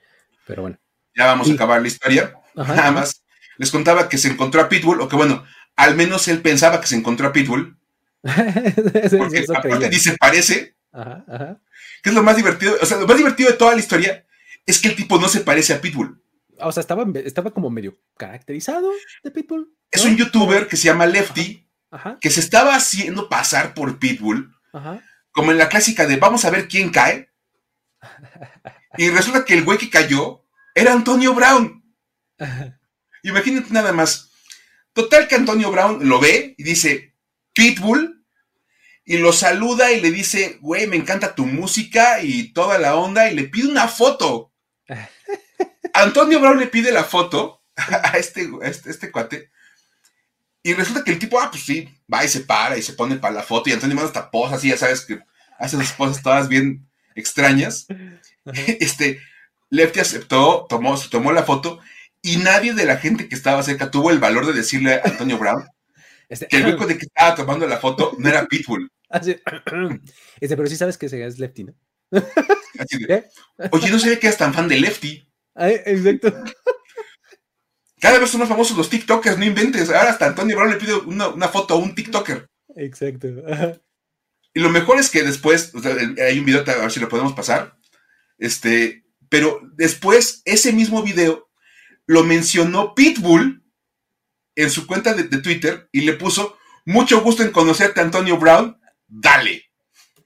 [0.47, 0.78] Pero bueno.
[1.16, 2.34] Ya vamos a acabar la historia.
[2.55, 3.24] Nada más.
[3.57, 6.88] Les contaba que se encontró a Pitbull, o que bueno, al menos él pensaba que
[6.88, 7.78] se encontró a Pitbull.
[8.20, 10.76] porque aparte dice parece.
[10.92, 11.61] Ajá, ajá.
[12.05, 12.77] Que es lo más divertido.
[12.81, 14.25] O sea, lo más divertido de toda la historia
[14.65, 16.23] es que el tipo no se parece a Pitbull.
[16.61, 18.93] O sea, estaba, estaba como medio caracterizado
[19.25, 19.75] de Pitbull.
[19.91, 21.65] Es un youtuber que se llama Lefty
[22.21, 24.55] que se estaba haciendo pasar por Pitbull,
[25.31, 27.31] como en la clásica de vamos a ver quién cae.
[28.97, 31.83] Y resulta que el güey que cayó era Antonio Brown.
[33.25, 34.31] Imagínate nada más.
[34.93, 37.13] Total que Antonio Brown lo ve y dice,
[37.55, 38.14] Pitbull,
[39.05, 43.31] y lo saluda y le dice, güey, me encanta tu música y toda la onda,
[43.31, 44.53] y le pide una foto.
[45.95, 49.51] Antonio Brown le pide la foto a este, a este, este cuate
[50.67, 53.17] y resulta que el tipo, ah, pues sí, va y se para y se pone
[53.17, 53.69] para la foto.
[53.69, 55.21] Y Antonio manda hasta posas, así, ya sabes que
[55.59, 57.87] hace esas poses todas bien extrañas.
[58.47, 59.23] Este,
[59.71, 61.81] Lefty aceptó, tomó, tomó la foto
[62.21, 65.39] y nadie de la gente que estaba cerca tuvo el valor de decirle a Antonio
[65.39, 65.67] Brown
[66.29, 68.91] este, que el hueco de que estaba tomando la foto no era Pitbull.
[69.09, 69.31] Así,
[70.41, 71.75] este, pero sí sabes que es Lefty, ¿no?
[73.09, 73.25] ¿Eh?
[73.70, 75.29] Oye, no sabía que eras tan fan de Lefty.
[75.57, 76.33] exacto.
[78.01, 79.89] Cada vez son más famosos los TikTokers, no inventes.
[79.89, 82.47] Ahora hasta Antonio Brown le pide una, foto a un TikToker.
[82.77, 83.29] Exacto.
[84.53, 85.72] Y lo mejor es que después,
[86.22, 87.79] hay un video, a ver si lo podemos pasar.
[88.37, 91.49] Este, pero después, ese mismo video
[92.07, 93.64] lo mencionó Pitbull
[94.57, 98.79] en su cuenta de, Twitter y le puso: Mucho gusto en conocerte, Antonio Brown.
[99.07, 99.71] Dale.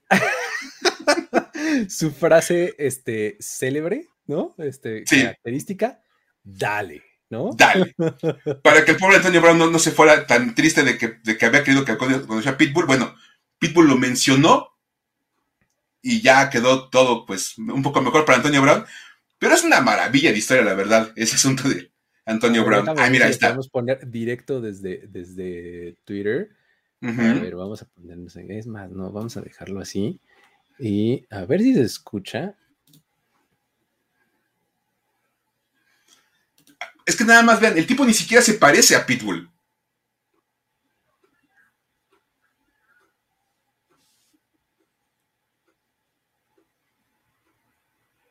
[1.89, 4.55] su frase este, célebre, ¿no?
[4.57, 6.01] Este, característica.
[6.43, 7.03] Dale.
[7.29, 7.51] ¿no?
[7.55, 7.95] Dale.
[8.63, 11.45] Para que el pobre Antonio Brown no, se fuera tan triste de que, de que
[11.45, 12.85] había querido que conociera a Pitbull.
[12.85, 13.15] Bueno,
[13.59, 14.75] Pitbull lo mencionó
[16.01, 18.85] y ya quedó todo, pues, un poco mejor para Antonio Brown.
[19.37, 21.88] Pero es una maravilla de historia, la verdad, ese asunto de
[22.29, 22.87] Antonio Brown.
[22.89, 23.49] Ah, mira, ahí está.
[23.49, 26.49] Vamos a poner directo desde, desde Twitter.
[27.01, 28.51] A ver, vamos a ponernos en.
[28.51, 30.19] Es más, no, vamos a dejarlo así.
[30.77, 32.55] Y a ver si se escucha.
[37.05, 39.49] Es que nada más vean, el tipo ni siquiera se parece a Pitbull.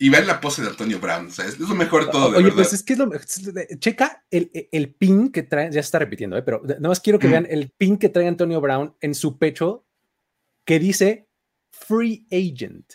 [0.01, 2.31] Y vean la pose de Antonio Brown, o sea, es lo mejor de todo.
[2.31, 3.11] De Oye, pues es que es lo
[3.79, 6.43] Checa el, pin que trae, ya se está repitiendo, ¿eh?
[6.43, 9.85] pero nada más quiero que vean el pin que trae Antonio Brown en su pecho
[10.65, 11.29] que dice
[11.73, 12.93] Free Agent.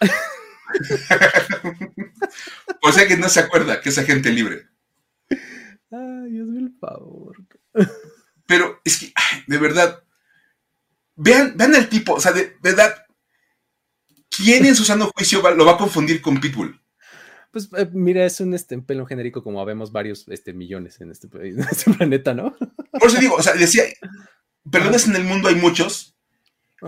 [2.82, 4.68] o sea que no se acuerda que es agente libre.
[5.90, 7.36] Ay, Dios mío, el favor.
[8.46, 9.12] Pero es que,
[9.46, 10.02] de verdad,
[11.16, 13.05] vean, vean el tipo, o sea, de, verdad,
[14.36, 16.80] ¿quién en su sano juicio lo va a confundir con Pitbull?
[17.50, 21.28] Pues eh, mira, es un este, pelo genérico como habemos varios este, millones en este,
[21.40, 22.54] en este planeta, ¿no?
[22.92, 23.84] Por eso digo, o sea, decía,
[24.70, 26.14] perdones en el mundo hay muchos,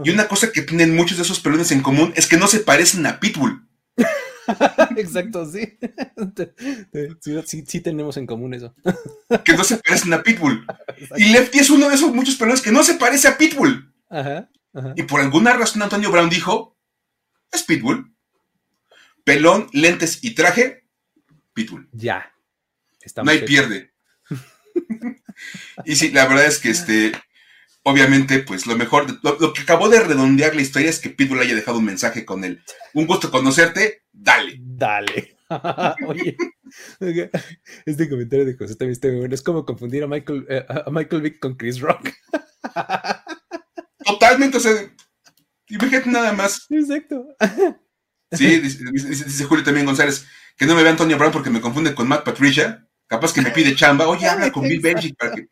[0.05, 2.61] Y una cosa que tienen muchos de esos pelones en común es que no se
[2.61, 3.67] parecen a Pitbull.
[4.97, 5.79] Exacto, sí.
[7.67, 7.81] sí.
[7.81, 8.75] tenemos en común eso.
[9.45, 10.67] que no se parecen a Pitbull.
[11.17, 13.93] Y Lefty es uno de esos muchos pelones que no se parece a Pitbull.
[14.97, 16.78] Y por alguna razón Antonio Brown dijo,
[17.53, 18.15] es Pitbull.
[19.25, 20.85] Pelón, lentes y traje,
[21.53, 21.89] Pitbull.
[21.93, 22.33] Ya.
[23.23, 23.93] no hay pierde.
[25.85, 27.13] y sí, la verdad es que este,
[27.83, 31.55] obviamente, pues lo mejor, lo, que acabó de redondear la historia es que Pitbull haya
[31.55, 32.63] dejado un mensaje con él.
[32.95, 34.57] Un gusto conocerte, dale.
[34.61, 35.37] Dale.
[36.07, 36.37] Oye,
[37.87, 39.35] este comentario de José también está muy bueno.
[39.35, 42.11] Es como confundir a Michael, eh, a Michael Vick con Chris Rock.
[44.05, 44.73] Totalmente, o sea,
[45.69, 46.67] imagínate nada más.
[46.71, 47.27] Exacto.
[48.31, 52.07] Sí, dice, Julio también González, que no me vea Antonio Brown porque me confunde con
[52.07, 52.87] Matt Patricia.
[53.07, 54.07] Capaz que me pide chamba.
[54.07, 55.49] Oye, habla con Bill Belichick para que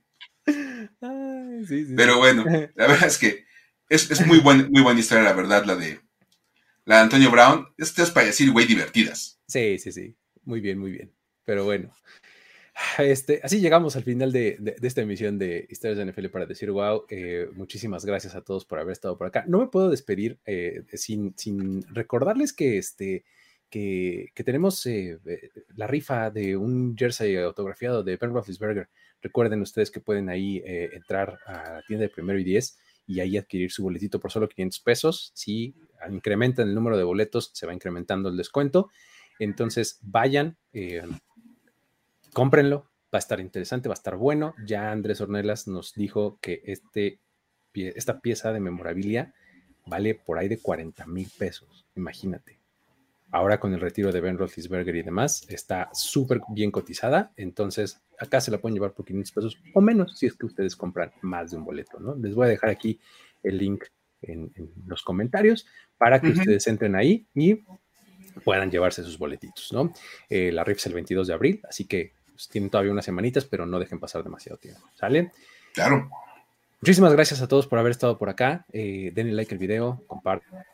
[1.96, 2.44] pero bueno,
[2.74, 3.44] la verdad es que
[3.88, 6.00] es, muy, buen, muy buena historia, la verdad, la de,
[6.84, 7.68] la de Antonio Brown.
[7.78, 9.40] Esto es para decir, güey, divertidas.
[9.46, 10.16] Sí, sí, sí.
[10.44, 11.12] Muy bien, muy bien.
[11.44, 11.90] Pero bueno.
[12.98, 17.04] Este, así llegamos al final de, esta emisión de Historias de NFL para decir wow.
[17.08, 19.44] Eh, muchísimas gracias a todos por haber estado por acá.
[19.46, 21.34] No me puedo despedir eh, sin,
[21.94, 23.24] recordarles que, este,
[24.34, 25.18] tenemos eh,
[25.74, 28.88] la rifa de un jersey autografiado de Ben Roethlisberger
[29.22, 33.20] Recuerden ustedes que pueden ahí eh, entrar a la tienda de primero y diez y
[33.20, 35.32] ahí adquirir su boletito por solo 500 pesos.
[35.34, 35.74] Si
[36.10, 38.88] incrementan el número de boletos, se va incrementando el descuento.
[39.38, 41.02] Entonces vayan, eh,
[42.36, 42.80] cómprenlo,
[43.14, 44.54] va a estar interesante, va a estar bueno.
[44.66, 47.18] Ya Andrés Ornelas nos dijo que este,
[47.72, 49.32] esta pieza de memorabilia
[49.86, 52.60] vale por ahí de 40 mil pesos, imagínate.
[53.30, 57.32] Ahora con el retiro de Ben Roethlisberger y demás, está súper bien cotizada.
[57.38, 60.76] Entonces, acá se la pueden llevar por 500 pesos o menos si es que ustedes
[60.76, 62.16] compran más de un boleto, ¿no?
[62.16, 63.00] Les voy a dejar aquí
[63.42, 63.84] el link
[64.20, 64.52] en,
[64.86, 65.66] los comentarios
[65.96, 67.64] para que ustedes entren ahí y
[68.44, 69.90] puedan llevarse sus boletitos, ¿no?
[70.28, 72.12] Eh, la RIF es el 22 de abril, así que
[72.50, 75.32] tienen todavía unas semanitas, pero no dejen pasar demasiado tiempo, ¿sale?
[75.74, 76.10] Claro.
[76.80, 78.66] Muchísimas gracias a todos por haber estado por acá.
[78.72, 80.64] Eh, denle like al video, compartan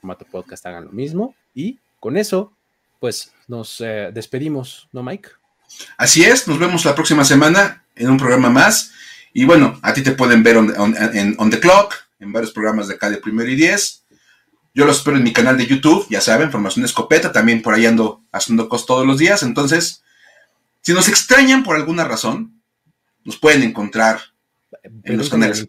[0.00, 1.34] formato podcast hagan lo mismo.
[1.54, 2.52] Y con eso,
[3.00, 5.30] pues nos eh, despedimos, ¿no, Mike?
[5.96, 8.92] Así es, nos vemos la próxima semana en un programa más.
[9.32, 12.94] Y bueno, a ti te pueden ver en on the Clock, en varios programas de
[12.94, 14.02] acá de Primero y Diez.
[14.78, 17.84] Yo los espero en mi canal de YouTube, ya saben, Formación Escopeta, también por ahí
[17.84, 19.42] ando haciendo cosas todos los días.
[19.42, 20.04] Entonces,
[20.82, 22.62] si nos extrañan por alguna razón,
[23.24, 24.20] nos pueden encontrar
[25.02, 25.66] en los canales.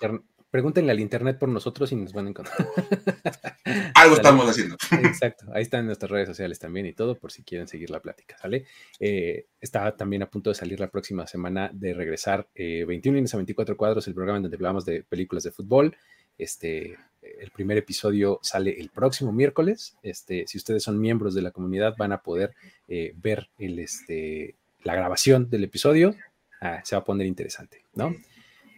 [0.51, 2.55] Pregúntenle al internet por nosotros y nos van a encontrar.
[3.95, 4.78] Algo estamos haciendo.
[4.91, 5.47] Exacto.
[5.55, 8.68] Ahí están nuestras redes sociales también y todo por si quieren seguir la plática, ¿sale?
[8.99, 13.38] Eh, está también a punto de salir la próxima semana de regresar 21 líneas a
[13.38, 15.97] 24 cuadros, el programa en donde hablamos de películas de fútbol.
[16.38, 16.95] Este,
[17.40, 19.98] el primer episodio sale el próximo miércoles.
[20.04, 22.54] Este, si ustedes son miembros de la comunidad, van a poder
[22.88, 26.16] eh, ver el, este, la grabación del episodio.
[26.62, 28.16] Ah, se va a poner interesante, ¿no?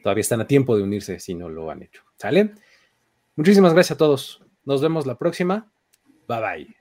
[0.04, 2.04] Todavía están a tiempo de unirse si no lo han hecho.
[2.18, 2.52] ¿Sale?
[3.36, 4.42] Muchísimas gracias a todos.
[4.66, 5.72] Nos vemos la próxima.
[6.28, 6.81] Bye bye.